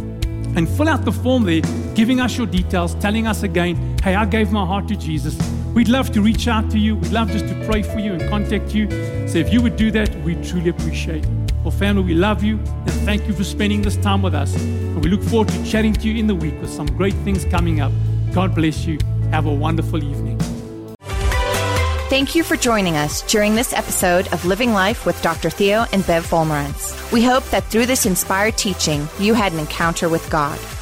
and 0.56 0.68
fill 0.68 0.90
out 0.90 1.06
the 1.06 1.12
form 1.12 1.44
there, 1.44 1.62
giving 1.94 2.20
us 2.20 2.36
your 2.36 2.48
details, 2.48 2.96
telling 2.96 3.28
us 3.28 3.44
again, 3.44 3.96
hey, 4.02 4.16
I 4.16 4.26
gave 4.26 4.52
my 4.52 4.66
heart 4.66 4.88
to 4.88 4.96
Jesus. 4.96 5.38
We'd 5.78 5.90
love 5.90 6.12
to 6.14 6.24
reach 6.24 6.48
out 6.48 6.72
to 6.72 6.80
you. 6.80 6.96
We'd 6.96 7.12
love 7.12 7.30
just 7.30 7.48
to 7.50 7.66
pray 7.70 7.84
for 7.84 8.00
you 8.00 8.14
and 8.14 8.28
contact 8.32 8.74
you. 8.74 8.90
So 9.28 9.38
if 9.38 9.54
you 9.54 9.62
would 9.62 9.76
do 9.76 9.92
that, 9.92 10.10
we 10.24 10.34
truly 10.42 10.70
appreciate 10.70 11.24
it. 11.24 11.30
Well, 11.62 11.70
family, 11.70 12.02
we 12.02 12.14
love 12.16 12.44
you 12.44 12.58
and 12.58 12.92
thank 13.06 13.28
you 13.28 13.34
for 13.36 13.44
spending 13.44 13.84
this 13.84 13.96
time 13.98 14.24
with 14.24 14.34
us. 14.34 14.56
And 14.56 15.04
we 15.04 15.12
look 15.12 15.22
forward 15.22 15.50
to 15.50 15.64
chatting 15.64 15.94
to 15.94 16.08
you 16.10 16.18
in 16.18 16.26
the 16.26 16.34
week 16.34 16.60
with 16.62 16.72
some 16.72 16.88
great 16.88 17.14
things 17.18 17.46
coming 17.46 17.80
up. 17.80 17.92
God 18.34 18.56
bless 18.56 18.88
you. 18.88 18.98
Have 19.30 19.46
a 19.46 19.54
wonderful 19.54 20.04
evening. 20.04 20.40
Thank 22.10 22.34
you 22.34 22.44
for 22.44 22.58
joining 22.58 22.98
us 22.98 23.22
during 23.32 23.54
this 23.54 23.72
episode 23.72 24.34
of 24.34 24.46
Living 24.46 24.74
Life 24.74 25.06
with 25.06 25.22
Dr. 25.22 25.52
Theo 25.52 25.86
and 25.94 26.04
Bev 26.08 26.26
Wolmarans. 26.32 27.12
We 27.12 27.24
hope 27.24 27.44
that 27.52 27.66
through 27.66 27.86
this 27.86 28.08
inspired 28.08 28.58
teaching, 28.58 29.08
you 29.20 29.36
had 29.36 29.54
an 29.54 29.60
encounter 29.60 30.10
with 30.10 30.28
God. 30.32 30.58